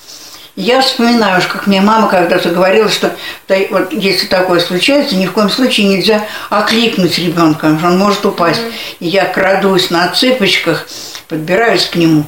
Я 0.56 0.82
вспоминаю, 0.82 1.42
как 1.50 1.68
мне 1.68 1.82
мама 1.82 2.08
когда-то 2.08 2.50
говорила, 2.50 2.90
что 2.90 3.14
вот 3.72 3.92
если 3.92 4.28
такое 4.28 4.62
случается, 4.62 5.16
ни 5.16 5.26
в 5.26 5.34
коем 5.34 5.50
случае 5.50 5.88
нельзя 5.88 6.26
окликнуть 6.50 7.18
ребенка, 7.18 7.66
он 7.66 7.98
может 7.98 8.26
упасть. 8.26 8.62
Mm-hmm. 8.62 8.96
И 9.02 9.08
я 9.08 9.26
крадусь 9.26 9.90
на 9.90 10.08
цыпочках, 10.08 10.88
подбираюсь 11.28 11.86
к 11.86 11.96
нему, 11.96 12.24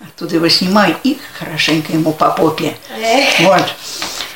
оттуда 0.00 0.36
его 0.36 0.48
снимаю 0.48 0.96
и 1.04 1.18
хорошенько 1.38 1.92
ему 1.92 2.12
по 2.12 2.30
попе. 2.30 2.76
Вот. 3.40 3.74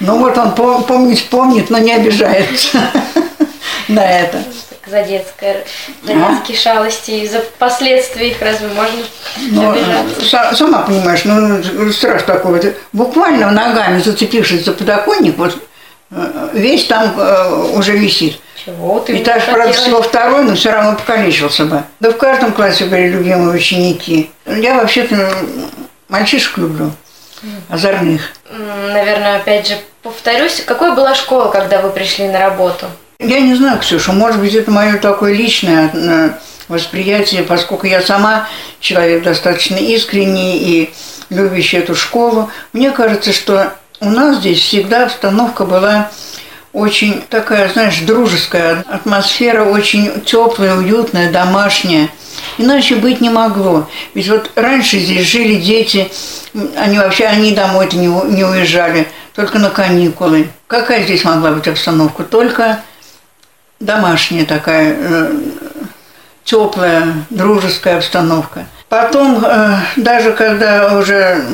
Ну 0.01 0.19
вот 0.19 0.37
он 0.37 0.55
помнит, 0.55 1.25
помнит, 1.31 1.71
но 1.71 1.79
не 1.79 1.95
обижается 1.95 2.79
на 3.89 4.05
это 4.05 4.45
за 4.89 5.03
детское, 5.03 5.65
за 6.03 6.13
а? 6.13 6.33
детские 6.33 6.59
шалости 6.59 7.11
и 7.11 7.29
за 7.29 7.41
последствия 7.59 8.31
их 8.31 8.41
разве 8.41 8.69
можно 8.69 9.01
ну, 9.51 9.71
обижаться? 9.71 10.57
Сама 10.57 10.83
понимаешь, 10.83 11.25
ну 11.25 11.93
страх 11.93 12.23
такой 12.23 12.53
вот, 12.53 12.75
буквально 12.93 13.51
ногами 13.51 14.01
зацепившись 14.01 14.65
за 14.65 14.73
подоконник, 14.73 15.37
вот 15.39 15.59
э, 16.11 16.49
весь 16.55 16.85
там 16.87 17.15
э, 17.19 17.73
уже 17.75 17.93
висит. 17.97 18.41
Чего 18.65 18.99
ты 19.01 19.19
И 19.19 19.25
так, 19.25 19.45
правда, 19.47 19.73
всего 19.73 20.03
второй, 20.03 20.45
но 20.45 20.55
все 20.55 20.73
равно 20.73 20.97
покалечился 20.97 21.65
бы. 21.65 21.83
Да 22.01 22.11
в 22.11 22.17
каждом 22.17 22.53
классе 22.53 22.87
были 22.87 23.09
любимые 23.09 23.57
ученики. 23.57 24.31
Я 24.47 24.75
вообще-то 24.75 25.31
мальчишек 26.09 26.59
люблю, 26.59 26.91
озорных. 27.69 28.33
Наверное, 28.51 29.37
опять 29.37 29.69
же, 29.69 29.75
повторюсь, 30.03 30.63
какой 30.67 30.95
была 30.95 31.15
школа, 31.15 31.51
когда 31.51 31.81
вы 31.81 31.91
пришли 31.91 32.29
на 32.29 32.41
работу? 32.41 32.87
Я 33.21 33.41
не 33.41 33.57
знаю, 33.57 33.81
Ксюша, 33.81 34.13
может 34.13 34.41
быть, 34.41 34.55
это 34.55 34.71
мое 34.71 34.97
такое 34.97 35.33
личное 35.33 35.91
э, 35.93 36.31
восприятие, 36.69 37.43
поскольку 37.43 37.85
я 37.89 38.01
сама 38.01 38.47
человек 38.79 39.25
достаточно 39.25 39.75
искренний 39.75 40.57
и 40.57 40.95
любящий 41.29 41.79
эту 41.79 41.97
школу. 41.97 42.49
Мне 42.73 42.93
кажется, 42.93 43.33
что 43.33 43.73
у 43.99 44.09
нас 44.09 44.37
здесь 44.37 44.61
всегда 44.61 45.07
обстановка 45.07 45.65
была 45.65 46.13
очень 46.73 47.21
такая, 47.29 47.69
знаешь, 47.71 47.99
дружеская, 48.03 48.85
атмосфера 48.89 49.65
очень 49.65 50.21
теплая, 50.21 50.77
уютная, 50.77 51.33
домашняя. 51.33 52.11
Иначе 52.57 52.95
быть 52.95 53.21
не 53.21 53.31
могло. 53.31 53.89
Ведь 54.15 54.29
вот 54.29 54.53
раньше 54.55 55.01
здесь 55.01 55.27
жили 55.27 55.57
дети, 55.61 56.09
они 56.77 56.99
вообще, 56.99 57.25
они 57.25 57.51
домой-то 57.51 57.97
не, 57.97 58.07
не 58.07 58.45
уезжали, 58.45 59.09
только 59.35 59.59
на 59.59 59.71
каникулы. 59.71 60.51
Какая 60.69 61.03
здесь 61.03 61.25
могла 61.25 61.51
быть 61.51 61.67
обстановка? 61.67 62.23
Только 62.23 62.79
домашняя 63.81 64.45
такая 64.45 64.97
э, 64.99 65.33
теплая, 66.45 67.15
дружеская 67.31 67.99
обстановка. 67.99 68.67
Потом, 68.89 69.45
э, 69.45 69.79
даже 69.97 70.33
когда 70.33 70.97
уже 70.99 71.45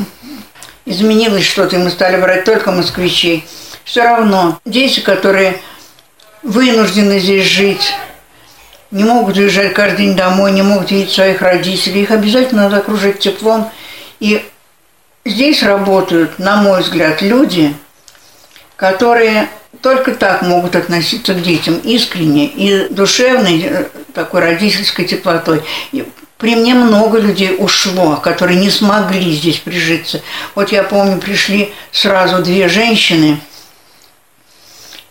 изменилось 0.87 1.45
что-то, 1.45 1.77
и 1.77 1.79
мы 1.79 1.91
стали 1.91 2.21
брать 2.21 2.45
только 2.45 2.71
москвичей, 2.71 3.47
все 3.85 4.03
равно 4.05 4.59
дети, 4.65 5.01
которые 5.01 5.61
вынуждены 6.43 7.19
здесь 7.19 7.47
жить, 7.47 7.95
не 8.91 9.05
могут 9.05 9.37
уезжать 9.37 9.75
каждый 9.75 10.07
день 10.07 10.17
домой, 10.17 10.53
не 10.53 10.63
могут 10.63 10.91
видеть 10.91 11.13
своих 11.13 11.43
родителей, 11.43 12.03
их 12.03 12.11
обязательно 12.11 12.65
надо 12.65 12.79
окружить 12.79 13.19
теплом. 13.19 13.71
И 14.21 14.49
здесь 15.25 15.63
работают, 15.63 16.39
на 16.39 16.57
мой 16.57 16.83
взгляд, 16.83 17.21
люди, 17.21 17.75
которые 18.77 19.49
только 19.81 20.15
так 20.15 20.43
могут 20.43 20.77
относиться 20.77 21.35
к 21.35 21.43
детям 21.43 21.79
искренне 21.79 22.47
и 22.47 22.89
душевной 22.89 23.61
э, 23.63 23.85
такой 24.13 24.41
родительской 24.41 25.05
теплотой. 25.05 25.63
И 25.93 26.07
при 26.39 26.57
мне 26.57 26.75
много 26.75 27.19
людей 27.19 27.55
ушло, 27.59 28.17
которые 28.17 28.59
не 28.61 28.71
смогли 28.71 29.33
здесь 29.33 29.59
прижиться. 29.59 30.23
Вот 30.55 30.73
я 30.73 30.83
помню, 30.83 31.19
пришли 31.19 31.73
сразу 31.93 32.43
две 32.43 32.69
женщины, 32.69 33.41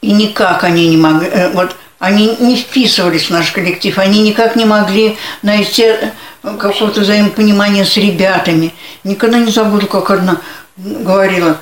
и 0.02 0.12
никак 0.12 0.64
они 0.64 0.90
не 0.90 0.98
могли, 0.98 1.28
э, 1.28 1.50
вот 1.52 1.76
они 2.00 2.36
не 2.40 2.58
вписывались 2.58 3.28
в 3.28 3.30
наш 3.30 3.52
коллектив, 3.52 3.98
они 3.98 4.22
никак 4.22 4.56
не 4.56 4.66
могли 4.66 5.18
найти 5.42 5.84
э, 5.84 6.12
какого-то 6.44 7.02
взаимопонимания 7.02 7.86
с 7.86 7.96
ребятами. 7.98 8.74
Никогда 9.04 9.40
не 9.40 9.52
забуду, 9.52 9.88
как 9.88 10.12
одна 10.12 10.42
говорила, 10.78 11.60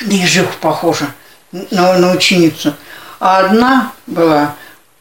на 0.00 0.12
ежих 0.12 0.48
похожа 0.60 1.06
на, 1.52 1.98
на 1.98 2.12
ученицу. 2.12 2.74
А 3.20 3.38
одна 3.38 3.92
была, 4.06 4.54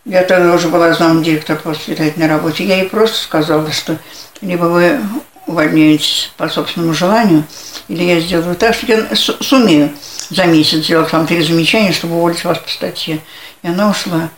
я 0.06 0.24
тогда 0.24 0.54
уже 0.54 0.68
была 0.68 0.94
замдиректора 0.94 1.58
по 1.58 1.70
воспитательной 1.70 2.28
работе, 2.28 2.66
я 2.66 2.78
ей 2.78 2.90
просто 2.90 3.18
сказала, 3.18 3.72
что 3.72 3.98
либо 4.42 4.66
вы 4.66 5.00
увольняетесь 5.48 6.32
по 6.38 6.48
собственному 6.50 6.94
желанию, 6.94 7.44
или 7.88 8.04
я 8.04 8.20
сделаю 8.20 8.56
так, 8.56 8.76
что 8.76 8.86
я 8.88 9.08
сумею 9.16 9.92
за 10.30 10.46
месяц 10.46 10.86
сделать 10.86 11.12
вам 11.12 11.28
три 11.28 11.42
замечания, 11.44 11.92
чтобы 11.92 12.16
уволить 12.16 12.44
вас 12.44 12.58
по 12.58 12.70
статье. 12.70 13.20
И 13.64 13.68
она 13.68 13.90
ушла. 13.90 14.30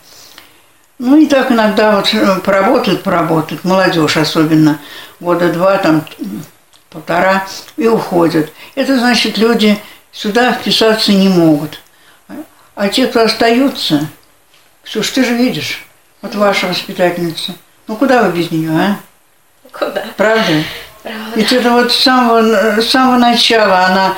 Ну 0.98 1.16
и 1.16 1.26
так 1.26 1.50
иногда 1.50 1.96
вот 1.96 2.12
э, 2.14 2.40
поработают, 2.40 3.02
поработают, 3.02 3.64
молодежь 3.64 4.16
особенно, 4.16 4.78
года 5.20 5.52
два, 5.52 5.76
там 5.78 6.04
полтора, 6.88 7.46
и 7.76 7.88
уходят. 7.88 8.52
Это 8.74 8.96
значит, 8.98 9.36
люди 9.36 9.78
сюда 10.12 10.52
вписаться 10.52 11.12
не 11.12 11.28
могут. 11.28 11.80
А 12.74 12.88
те, 12.88 13.06
кто 13.06 13.22
остаются, 13.22 14.08
Ксюш, 14.82 15.08
ты 15.10 15.24
же 15.24 15.34
видишь, 15.34 15.84
вот 16.22 16.34
ваша 16.34 16.66
воспитательница, 16.66 17.52
ну 17.86 17.96
куда 17.96 18.22
вы 18.22 18.36
без 18.36 18.50
нее, 18.50 18.70
а? 18.70 18.96
Куда? 19.72 20.04
Правда? 20.16 20.64
Правда. 21.02 21.30
Ведь 21.36 21.52
это 21.52 21.70
вот 21.70 21.92
с 21.92 21.96
самого, 21.96 22.80
с 22.80 22.88
самого 22.88 23.18
начала 23.18 23.86
она, 23.86 24.14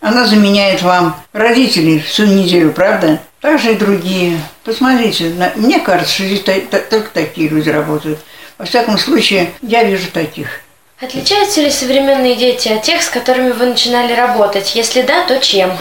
она 0.00 0.26
заменяет 0.26 0.82
вам 0.82 1.20
родителей 1.32 2.00
всю 2.00 2.26
неделю, 2.26 2.72
правда? 2.72 3.20
Так 3.40 3.60
же 3.60 3.72
и 3.72 3.76
другие. 3.76 4.40
Посмотрите, 4.62 5.32
мне 5.56 5.80
кажется, 5.80 6.14
что 6.14 6.24
здесь 6.24 6.42
только 6.42 7.10
такие 7.12 7.48
люди 7.48 7.68
работают. 7.68 8.18
Во 8.58 8.64
всяком 8.64 8.96
случае, 8.98 9.52
я 9.62 9.84
вижу 9.84 10.10
таких. 10.10 10.60
Отличаются 11.00 11.60
ли 11.60 11.70
современные 11.70 12.36
дети 12.36 12.68
от 12.68 12.82
тех, 12.82 13.02
с 13.02 13.08
которыми 13.08 13.50
вы 13.50 13.66
начинали 13.66 14.14
работать? 14.14 14.74
Если 14.74 15.02
да, 15.02 15.24
то 15.26 15.38
чем? 15.40 15.76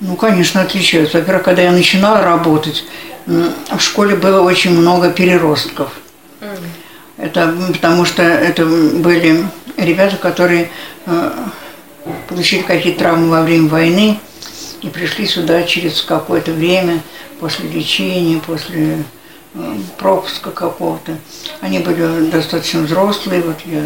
Ну, 0.00 0.16
конечно, 0.16 0.60
отличаются. 0.60 1.18
Во-первых, 1.18 1.44
когда 1.44 1.62
я 1.62 1.72
начинала 1.72 2.22
работать, 2.22 2.84
в 3.26 3.80
школе 3.80 4.16
было 4.16 4.42
очень 4.42 4.72
много 4.78 5.10
переростков. 5.10 5.90
Это 7.16 7.54
потому 7.72 8.04
что 8.04 8.22
это 8.22 8.66
были 8.66 9.46
ребята, 9.76 10.16
которые 10.16 10.68
э, 11.06 11.32
получили 12.28 12.62
какие-то 12.62 13.00
травмы 13.00 13.30
во 13.30 13.42
время 13.42 13.68
войны 13.68 14.18
и 14.82 14.88
пришли 14.88 15.26
сюда 15.26 15.62
через 15.62 16.02
какое-то 16.02 16.52
время, 16.52 17.00
после 17.40 17.68
лечения, 17.68 18.40
после 18.44 19.04
э, 19.54 19.76
пропуска 19.96 20.50
какого-то. 20.50 21.16
Они 21.60 21.78
были 21.78 22.30
достаточно 22.30 22.80
взрослые, 22.80 23.42
вот 23.42 23.56
я 23.64 23.82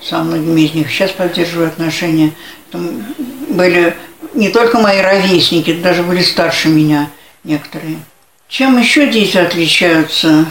со 0.00 0.18
многими 0.18 0.62
из 0.62 0.74
них 0.74 0.90
сейчас 0.90 1.10
поддерживаю 1.10 1.68
отношения. 1.68 2.32
Там 2.70 3.04
были 3.50 3.94
не 4.34 4.50
только 4.50 4.78
мои 4.78 5.00
ровесники, 5.00 5.72
даже 5.74 6.02
были 6.02 6.22
старше 6.22 6.68
меня 6.68 7.10
некоторые. 7.44 7.98
Чем 8.48 8.78
еще 8.78 9.08
дети 9.08 9.36
отличаются? 9.38 10.46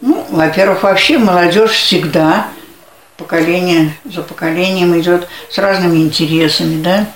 Ну, 0.00 0.26
во-первых, 0.30 0.82
вообще 0.82 1.18
молодежь 1.18 1.72
всегда 1.72 2.48
поколение 3.16 3.96
за 4.04 4.22
поколением 4.22 4.98
идет 4.98 5.28
с 5.50 5.58
разными 5.58 5.98
интересами, 5.98 6.82
да. 6.82 7.06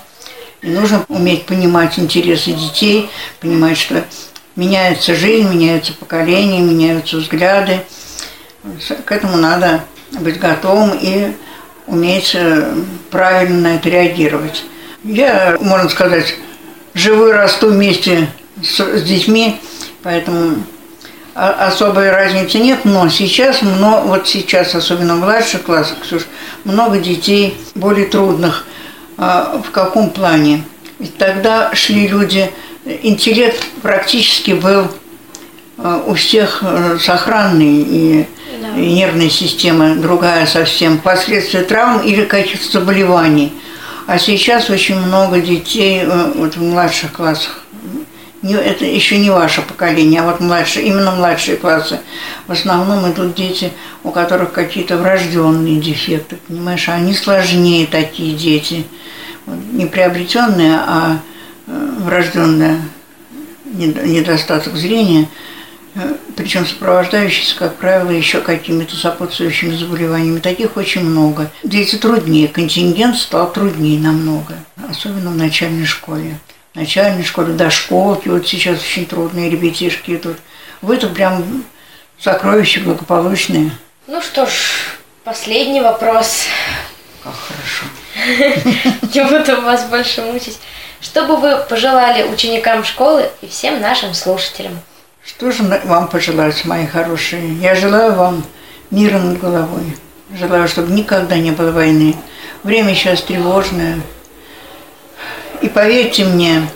И 0.61 0.67
нужно 0.67 1.05
уметь 1.07 1.45
понимать 1.45 1.97
интересы 1.99 2.51
детей, 2.51 3.09
понимать, 3.39 3.77
что 3.77 4.03
меняется 4.55 5.15
жизнь, 5.15 5.49
меняется 5.49 5.93
поколение, 5.93 6.61
меняются 6.61 7.17
взгляды. 7.17 7.81
К 9.05 9.11
этому 9.11 9.37
надо 9.37 9.85
быть 10.11 10.39
готовым 10.39 10.97
и 11.01 11.33
уметь 11.87 12.31
э, 12.35 12.73
правильно 13.09 13.69
на 13.69 13.75
это 13.75 13.89
реагировать. 13.89 14.63
Я, 15.03 15.57
можно 15.61 15.89
сказать, 15.89 16.35
живу 16.93 17.27
и 17.27 17.31
расту 17.31 17.69
вместе 17.69 18.27
с, 18.61 18.79
с 18.79 19.03
детьми, 19.03 19.57
поэтому 20.03 20.63
особой 21.33 22.11
разницы 22.11 22.59
нет, 22.59 22.83
но 22.83 23.07
сейчас, 23.09 23.61
но 23.61 24.01
вот 24.01 24.27
сейчас, 24.27 24.75
особенно 24.75 25.15
в 25.15 25.19
младших 25.19 25.63
классах, 25.63 25.99
Ксюш, 26.01 26.23
много 26.65 26.97
детей 26.99 27.57
более 27.75 28.07
трудных. 28.07 28.65
А, 29.17 29.61
в 29.65 29.71
каком 29.71 30.09
плане? 30.09 30.63
Ведь 30.97 31.17
тогда 31.17 31.73
шли 31.73 32.07
люди, 32.07 32.51
интеллект 32.85 33.63
практически 33.81 34.51
был 34.51 34.87
а, 35.77 36.03
у 36.05 36.13
всех 36.15 36.59
э, 36.61 36.97
сохранный, 36.99 37.83
и, 37.87 38.27
да. 38.61 38.77
и 38.77 38.91
нервная 38.93 39.29
система 39.29 39.95
другая 39.95 40.45
совсем, 40.45 40.97
последствия 40.97 41.61
травм 41.61 42.01
или 42.01 42.25
каких-то 42.25 42.79
заболеваний. 42.79 43.53
А 44.09 44.17
сейчас 44.17 44.71
очень 44.71 44.95
много 44.95 45.39
детей 45.39 46.01
э, 46.01 46.31
вот 46.33 46.55
в 46.55 46.63
младших 46.63 47.11
классах 47.11 47.63
это 48.41 48.83
еще 48.83 49.19
не 49.19 49.29
ваше 49.29 49.61
поколение, 49.61 50.21
а 50.21 50.23
вот 50.23 50.39
младшие, 50.39 50.87
именно 50.87 51.11
младшие 51.11 51.57
классы. 51.57 51.99
В 52.47 52.51
основном 52.51 53.11
идут 53.11 53.35
дети, 53.35 53.71
у 54.03 54.09
которых 54.09 54.51
какие-то 54.51 54.97
врожденные 54.97 55.79
дефекты, 55.79 56.37
понимаешь, 56.47 56.89
а 56.89 56.93
они 56.93 57.13
сложнее 57.13 57.85
такие 57.85 58.35
дети. 58.35 58.87
Не 59.45 59.85
приобретенные, 59.85 60.77
а 60.77 61.19
э, 61.67 61.89
врожденные 61.99 62.81
недостаток 63.65 64.75
зрения, 64.75 65.27
причем 66.39 66.65
сопровождающийся, 66.65 67.57
как 67.57 67.75
правило, 67.75 68.11
еще 68.11 68.39
какими-то 68.39 68.95
сопутствующими 68.95 69.75
заболеваниями. 69.75 70.39
Таких 70.39 70.77
очень 70.77 71.03
много. 71.03 71.51
Дети 71.63 71.97
труднее, 71.97 72.47
контингент 72.47 73.17
стал 73.17 73.51
труднее 73.51 73.99
намного, 73.99 74.55
особенно 74.89 75.31
в 75.31 75.35
начальной 75.35 75.85
школе 75.85 76.37
начальной 76.75 77.25
школе, 77.25 77.53
дошколки, 77.53 78.29
вот 78.29 78.47
сейчас 78.47 78.79
очень 78.79 79.05
трудные 79.05 79.49
ребятишки 79.49 80.11
идут. 80.11 80.37
Вы 80.81 80.95
тут 80.95 81.13
прям 81.13 81.65
сокровища 82.17 82.79
благополучные. 82.79 83.71
Ну 84.07 84.21
что 84.21 84.45
ж, 84.45 84.51
последний 85.25 85.81
вопрос. 85.81 86.45
Как 87.21 87.33
хорошо. 87.35 87.85
Не 89.13 89.25
буду 89.25 89.61
вас 89.61 89.85
больше 89.85 90.21
мучить. 90.21 90.57
Что 91.01 91.25
бы 91.25 91.35
вы 91.35 91.57
пожелали 91.67 92.23
ученикам 92.23 92.85
школы 92.85 93.29
и 93.41 93.47
всем 93.47 93.81
нашим 93.81 94.13
слушателям? 94.13 94.79
Что 95.29 95.51
же 95.51 95.63
вам 95.85 96.07
пожелать, 96.07 96.65
мои 96.65 96.87
хорошие? 96.87 97.53
Я 97.59 97.75
желаю 97.75 98.13
вам 98.13 98.43
мира 98.89 99.19
над 99.19 99.39
головой. 99.39 99.95
Желаю, 100.33 100.67
чтобы 100.67 100.91
никогда 100.91 101.37
не 101.37 101.51
было 101.51 101.71
войны. 101.71 102.15
Время 102.63 102.95
сейчас 102.95 103.21
тревожное, 103.21 103.99
и 105.61 105.69
поверьте 105.69 106.25
мне, 106.25 106.67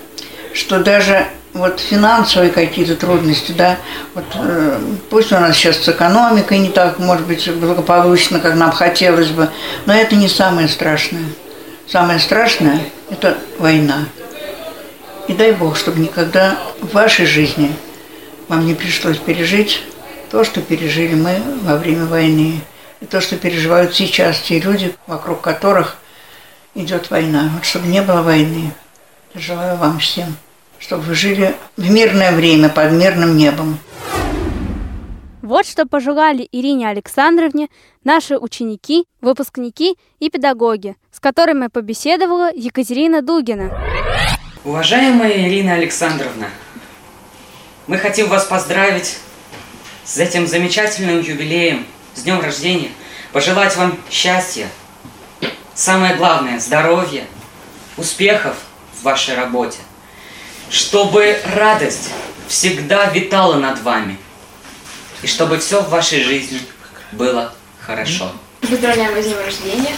что 0.53 0.79
даже 0.79 1.25
вот 1.53 1.79
финансовые 1.79 2.51
какие-то 2.51 2.95
трудности, 2.95 3.53
да, 3.53 3.77
вот 4.13 4.25
э, 4.35 4.79
пусть 5.09 5.31
у 5.31 5.35
нас 5.35 5.55
сейчас 5.55 5.77
с 5.77 5.89
экономикой 5.89 6.59
не 6.59 6.69
так, 6.69 6.99
может 6.99 7.25
быть, 7.25 7.51
благополучно, 7.55 8.39
как 8.39 8.53
нам 8.53 8.71
хотелось 8.71 9.29
бы, 9.29 9.49
но 9.87 9.95
это 9.95 10.15
не 10.15 10.29
самое 10.29 10.67
страшное. 10.67 11.25
Самое 11.87 12.19
страшное– 12.19 12.81
это 13.09 13.35
война. 13.57 14.05
И 15.27 15.33
дай 15.33 15.53
Бог, 15.53 15.75
чтобы 15.75 15.99
никогда 15.99 16.55
в 16.81 16.93
вашей 16.93 17.25
жизни 17.25 17.75
вам 18.47 18.65
не 18.65 18.73
пришлось 18.73 19.17
пережить 19.17 19.81
то, 20.31 20.43
что 20.43 20.61
пережили 20.61 21.15
мы 21.15 21.41
во 21.61 21.77
время 21.77 22.05
войны, 22.05 22.61
и 23.01 23.05
то, 23.05 23.21
что 23.21 23.37
переживают 23.37 23.93
сейчас 23.93 24.39
те 24.39 24.59
люди, 24.59 24.95
вокруг 25.07 25.41
которых 25.41 25.97
идет 26.75 27.11
война. 27.11 27.51
Вот 27.53 27.65
чтобы 27.65 27.87
не 27.87 28.01
было 28.01 28.21
войны. 28.21 28.71
Желаю 29.35 29.77
вам 29.77 29.99
всем, 29.99 30.35
чтобы 30.79 31.03
вы 31.03 31.15
жили 31.15 31.55
в 31.77 31.89
мирное 31.89 32.31
время 32.31 32.69
под 32.69 32.91
мирным 32.91 33.35
небом. 33.37 33.77
Вот 35.41 35.65
что 35.65 35.85
пожелали 35.85 36.47
Ирине 36.51 36.87
Александровне 36.87 37.67
наши 38.05 38.37
ученики, 38.37 39.05
выпускники 39.19 39.97
и 40.19 40.29
педагоги, 40.29 40.95
с 41.11 41.19
которыми 41.19 41.67
побеседовала 41.67 42.49
Екатерина 42.55 43.21
Дугина. 43.21 43.77
Уважаемая 44.63 45.45
Ирина 45.49 45.73
Александровна, 45.73 46.47
мы 47.88 47.97
хотим 47.97 48.29
вас 48.29 48.45
поздравить 48.45 49.17
с 50.03 50.17
этим 50.17 50.47
замечательным 50.47 51.21
юбилеем, 51.21 51.86
с 52.15 52.21
днем 52.21 52.41
рождения, 52.41 52.91
пожелать 53.31 53.75
вам 53.75 53.97
счастья, 54.09 54.67
Самое 55.75 56.15
главное– 56.15 56.59
здоровье, 56.59 57.25
успехов 57.97 58.55
в 58.99 59.03
вашей 59.03 59.36
работе. 59.36 59.79
Чтобы 60.69 61.39
радость 61.55 62.11
всегда 62.47 63.09
витала 63.09 63.55
над 63.55 63.81
вами. 63.81 64.17
И 65.23 65.27
чтобы 65.27 65.57
все 65.57 65.81
в 65.81 65.89
вашей 65.89 66.21
жизни 66.21 66.59
было 67.11 67.53
хорошо. 67.79 68.31
Поздравляем 68.61 69.15
вас 69.15 69.25
с 69.25 69.27
днем 69.27 69.39
рождения. 69.43 69.95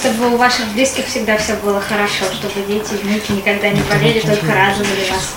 Чтобы 0.00 0.34
у 0.34 0.36
ваших 0.38 0.66
близких 0.68 1.06
всегда 1.06 1.36
все 1.36 1.56
было 1.56 1.80
хорошо. 1.80 2.24
Чтобы 2.32 2.66
дети 2.66 2.94
и 2.94 3.06
внуки 3.06 3.32
никогда 3.32 3.68
не 3.68 3.82
болели, 3.82 4.20
только 4.20 4.46
радовали 4.46 5.10
вас. 5.10 5.34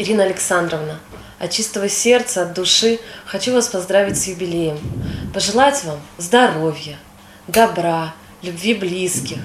Ирина 0.00 0.24
Александровна, 0.24 0.98
от 1.38 1.50
чистого 1.50 1.90
сердца, 1.90 2.44
от 2.44 2.54
души 2.54 3.00
хочу 3.26 3.52
вас 3.52 3.68
поздравить 3.68 4.18
с 4.18 4.28
юбилеем. 4.28 4.78
Пожелать 5.34 5.84
вам 5.84 6.00
здоровья, 6.16 6.96
добра, 7.46 8.14
любви 8.40 8.72
близких, 8.72 9.36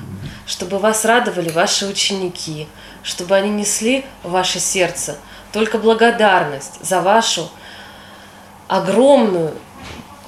чтобы 0.47 0.79
вас 0.79 1.03
радовали 1.03 1.49
ваши 1.49 1.85
ученики, 1.85 2.69
чтобы 3.03 3.35
они 3.35 3.49
несли 3.49 4.05
в 4.23 4.31
ваше 4.31 4.61
сердце 4.61 5.17
только 5.51 5.77
благодарность 5.77 6.79
за 6.81 7.01
вашу 7.01 7.51
огромную 8.69 9.51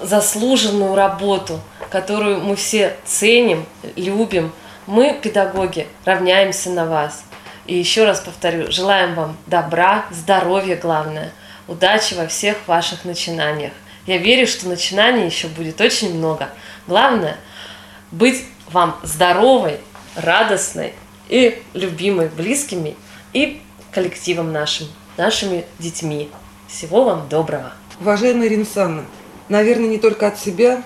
заслуженную 0.01 0.93
работу, 0.93 1.61
которую 1.89 2.41
мы 2.41 2.57
все 2.57 2.97
ценим, 3.05 3.65
любим. 3.95 4.51
Мы, 4.87 5.17
педагоги, 5.23 5.87
равняемся 6.03 6.69
на 6.69 6.85
вас. 6.85 7.23
И 7.67 7.75
еще 7.75 8.05
раз 8.05 8.21
повторю, 8.21 8.71
желаем 8.71 9.13
вам 9.13 9.37
добра, 9.45 10.05
здоровья 10.09 10.77
главное, 10.77 11.33
удачи 11.67 12.13
во 12.13 12.25
всех 12.27 12.65
ваших 12.65 13.03
начинаниях. 13.03 13.73
Я 14.05 14.17
верю, 14.17 14.47
что 14.47 14.69
начинаний 14.69 15.25
еще 15.25 15.49
будет 15.49 15.81
очень 15.81 16.17
много. 16.17 16.49
Главное– 16.87 17.37
быть 18.11 18.45
вам 18.71 18.97
здоровой, 19.03 19.81
радостной 20.15 20.93
и 21.27 21.61
любимой 21.73 22.29
близкими 22.29 22.95
и 23.33 23.61
коллективом 23.91 24.53
нашим, 24.53 24.87
нашими 25.17 25.65
детьми. 25.77 26.29
Всего 26.69 27.03
вам 27.03 27.27
доброго. 27.27 27.73
Уважаемая 27.99 28.47
Александровна, 28.49 29.05
наверное, 29.49 29.89
не 29.89 29.97
только 29.97 30.27
от 30.27 30.39
себя, 30.39 30.83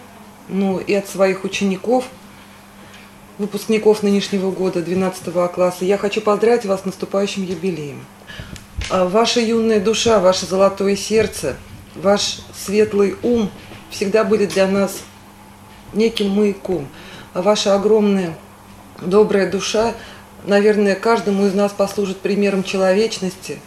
но 0.48 0.80
и 0.80 0.96
от 0.96 1.08
своих 1.08 1.44
учеников, 1.44 2.06
выпускников 3.38 4.04
нынешнего 4.04 4.52
года 4.52 4.82
12 4.82 5.52
класса, 5.54 5.86
я 5.86 5.98
хочу 5.98 6.22
поздравить 6.22 6.66
вас 6.66 6.82
с 6.82 6.86
наступающим 6.86 7.44
юбилеем. 7.44 8.06
А 8.90 9.08
ваша 9.08 9.40
юная 9.40 9.80
душа, 9.80 10.20
ваше 10.20 10.46
золотое 10.46 10.96
сердце, 10.96 11.56
ваш 11.96 12.40
светлый 12.54 13.16
ум 13.24 13.50
всегда 13.90 14.24
были 14.24 14.46
для 14.46 14.68
нас 14.68 15.02
неким 15.94 16.30
маяком– 16.30 16.88
ваша 17.34 17.76
огромная 17.76 18.36
добрая 19.02 19.50
душа 19.50 19.94
наверное, 20.46 20.96
каждому 20.96 21.46
из 21.46 21.54
нас 21.54 21.72
послужит 21.72 22.18
примером 22.18 22.64
человечности, 22.64 23.60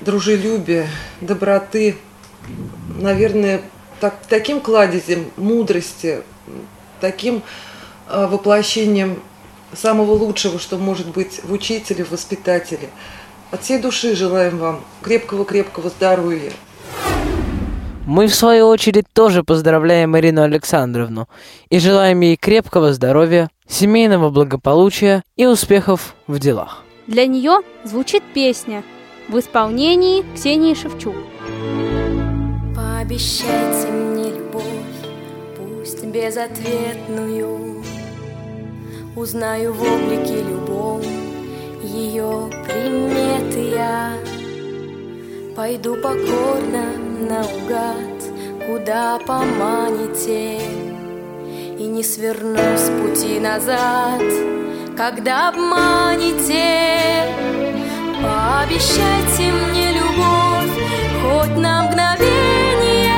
дружелюбия, 0.00 0.88
доброты, 1.20 1.96
наверное, 2.98 3.62
так, 4.00 4.16
таким 4.28 4.60
кладезем 4.60 5.30
мудрости, 5.36 6.22
таким 7.00 7.42
воплощением 8.12 9.20
самого 9.72 10.12
лучшего, 10.12 10.58
что 10.58 10.78
может 10.78 11.08
быть 11.08 11.40
в 11.44 11.52
учителе, 11.52 12.04
в 12.04 12.10
воспитателе. 12.10 12.88
От 13.50 13.62
всей 13.62 13.78
души 13.78 14.14
желаем 14.14 14.58
вам 14.58 14.80
крепкого-крепкого 15.02 15.90
здоровья. 15.90 16.52
Мы, 18.06 18.26
в 18.26 18.34
свою 18.34 18.66
очередь, 18.66 19.06
тоже 19.12 19.44
поздравляем 19.44 20.16
Ирину 20.16 20.42
Александровну 20.42 21.28
и 21.68 21.78
желаем 21.78 22.20
ей 22.20 22.36
крепкого 22.36 22.92
здоровья, 22.92 23.50
семейного 23.68 24.30
благополучия 24.30 25.22
и 25.36 25.46
успехов 25.46 26.14
в 26.26 26.38
делах. 26.38 26.82
Для 27.06 27.26
нее 27.26 27.60
звучит 27.84 28.22
песня 28.34 28.82
в 29.28 29.38
исполнении 29.38 30.24
Ксении 30.34 30.74
Шевчук. 30.74 31.14
Пообещайте 32.74 33.88
мне 33.92 34.30
любовь, 34.32 34.64
пусть 35.56 36.04
безответную, 36.04 37.84
Узнаю 39.20 39.74
в 39.74 39.82
облике 39.82 40.42
любом 40.42 41.02
ее 41.82 42.48
приметы 42.64 43.76
я. 43.76 44.14
Пойду 45.54 45.94
покорно 45.96 46.86
наугад, 47.28 48.18
куда 48.66 49.18
поманите, 49.26 50.58
И 51.78 51.86
не 51.86 52.02
сверну 52.02 52.56
с 52.56 52.90
пути 53.02 53.38
назад, 53.40 54.22
когда 54.96 55.50
обманете. 55.50 57.26
Пообещайте 58.22 59.52
мне 59.52 59.92
любовь, 59.92 60.76
хоть 61.20 61.58
на 61.58 61.82
мгновение. 61.82 63.12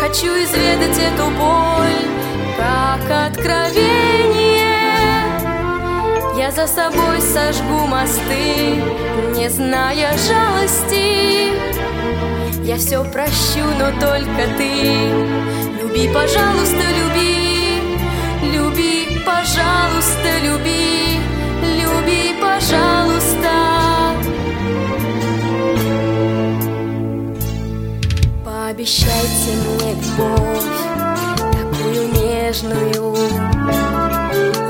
Хочу 0.00 0.28
изведать 0.28 0.98
эту 0.98 1.26
боль, 1.38 1.59
за 6.60 6.66
собой 6.66 7.20
сожгу 7.22 7.86
мосты, 7.86 8.82
не 9.34 9.48
зная 9.48 10.10
жалости. 10.18 11.52
Я 12.62 12.76
все 12.76 13.02
прощу, 13.04 13.64
но 13.78 13.90
только 13.98 14.42
ты. 14.58 15.40
Люби, 15.80 16.08
пожалуйста, 16.12 16.84
люби 16.98 17.82
Люби, 18.52 19.22
пожалуйста, 19.26 20.38
люби 20.42 21.18
Люби, 21.62 22.34
пожалуйста. 22.40 23.50
Пообещайте 28.44 29.50
мне 29.64 29.94
любовь 29.94 30.70
Такую 31.52 32.02
нежную 32.12 33.16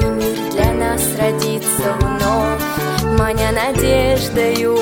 И 0.01 0.05
мир 0.05 0.39
для 0.53 0.73
нас 0.73 1.03
родится 1.81 1.93
вновь 2.01 3.19
Маня 3.19 3.53
надеждою 3.53 4.79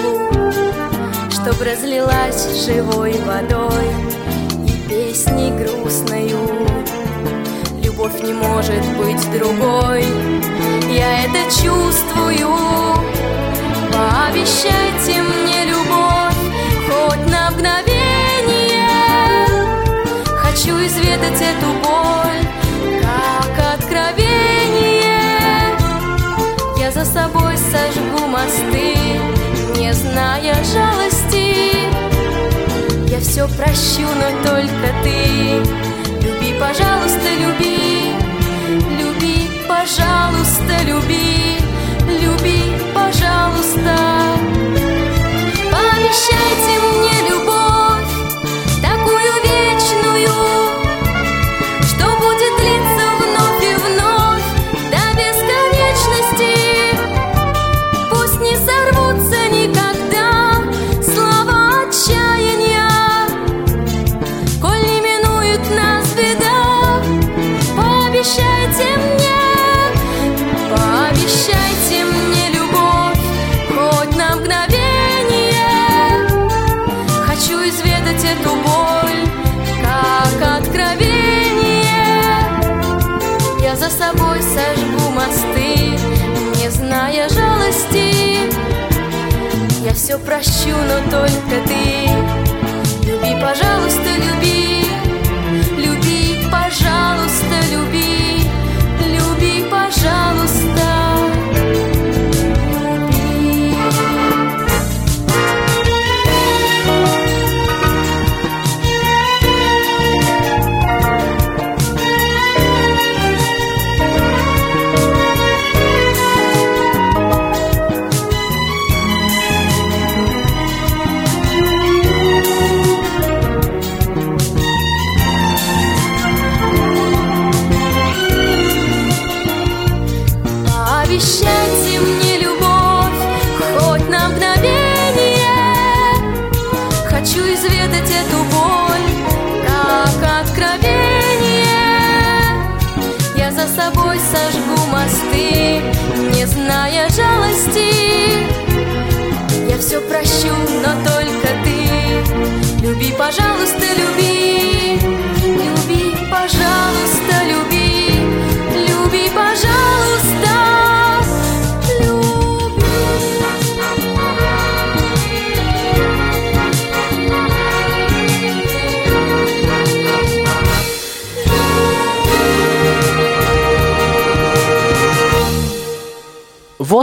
Чтоб 1.31 1.61
разлилась 1.63 2.65
живой 2.67 3.19
водой 3.25 3.87
И 4.67 4.89
песней 4.89 5.51
грустною. 5.51 6.39
Любовь 7.83 8.23
не 8.23 8.33
может 8.33 8.85
быть 8.97 9.31
другой. 9.39 10.05
Я 10.91 11.25
это 11.25 11.45
чувствую. 11.51 12.49
Пообещайте 13.93 15.23
мне 15.23 15.65
любовь 15.67 16.35
Хоть 16.87 17.31
на 17.31 17.51
мгновение. 17.51 18.89
Хочу 20.37 20.77
изведать 20.87 21.41
эту 21.41 21.67
боль 21.83 22.18
мосты 28.39 28.95
Не 29.78 29.93
зная 29.93 30.55
жалости. 30.72 31.74
Я 33.11 33.20
все 33.20 33.49
прощу, 33.49 34.07
но 34.20 34.28
только 34.49 34.89
ты. 35.03 35.62
Люби, 36.22 36.55
пожалуйста, 36.61 37.28
люби. 37.43 38.12
Люби, 39.01 39.51
пожалуйста, 39.68 40.74
люби. 40.84 41.59
Люби, 42.22 42.61
пожалуйста. 42.95 43.97
Пообещайте 45.72 46.72
мне 46.86 47.18
прощу, 90.19 90.75
но 90.77 91.11
только 91.11 91.57
ты 91.66 92.09
Люби, 93.07 93.35
пожалуйста, 93.41 94.11
люби, 94.27 94.85
люби, 95.77 96.39
пожалуйста, 96.51 97.57
люби, 97.73 98.43
люби, 99.01 99.64
пожалуйста. 99.71 100.48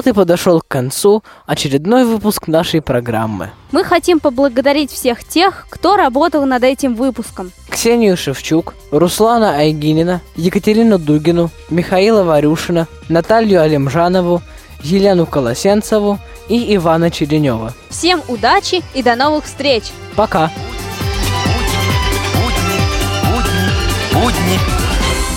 Вот 0.05 0.11
и 0.11 0.13
подошел 0.13 0.61
к 0.61 0.67
концу 0.67 1.23
очередной 1.47 2.05
выпуск 2.05 2.47
нашей 2.47 2.79
программы. 2.79 3.49
Мы 3.71 3.83
хотим 3.83 4.19
поблагодарить 4.19 4.91
всех 4.91 5.23
тех, 5.23 5.65
кто 5.71 5.97
работал 5.97 6.45
над 6.45 6.63
этим 6.63 6.93
выпуском. 6.93 7.51
Ксению 7.69 8.15
Шевчук, 8.15 8.75
Руслана 8.91 9.57
Айгинина, 9.57 10.21
Екатерину 10.35 10.99
Дугину, 10.99 11.49
Михаила 11.71 12.21
Варюшина, 12.23 12.87
Наталью 13.09 13.61
Алимжанову, 13.61 14.43
Елену 14.83 15.25
Колосенцеву 15.25 16.19
и 16.49 16.75
Ивана 16.75 17.09
Черенева. 17.09 17.73
Всем 17.89 18.21
удачи 18.27 18.83
и 18.93 19.01
до 19.01 19.15
новых 19.15 19.45
встреч! 19.45 19.85
Пока! 20.15 20.51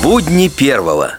Будни 0.02 0.48
первого. 0.48 1.14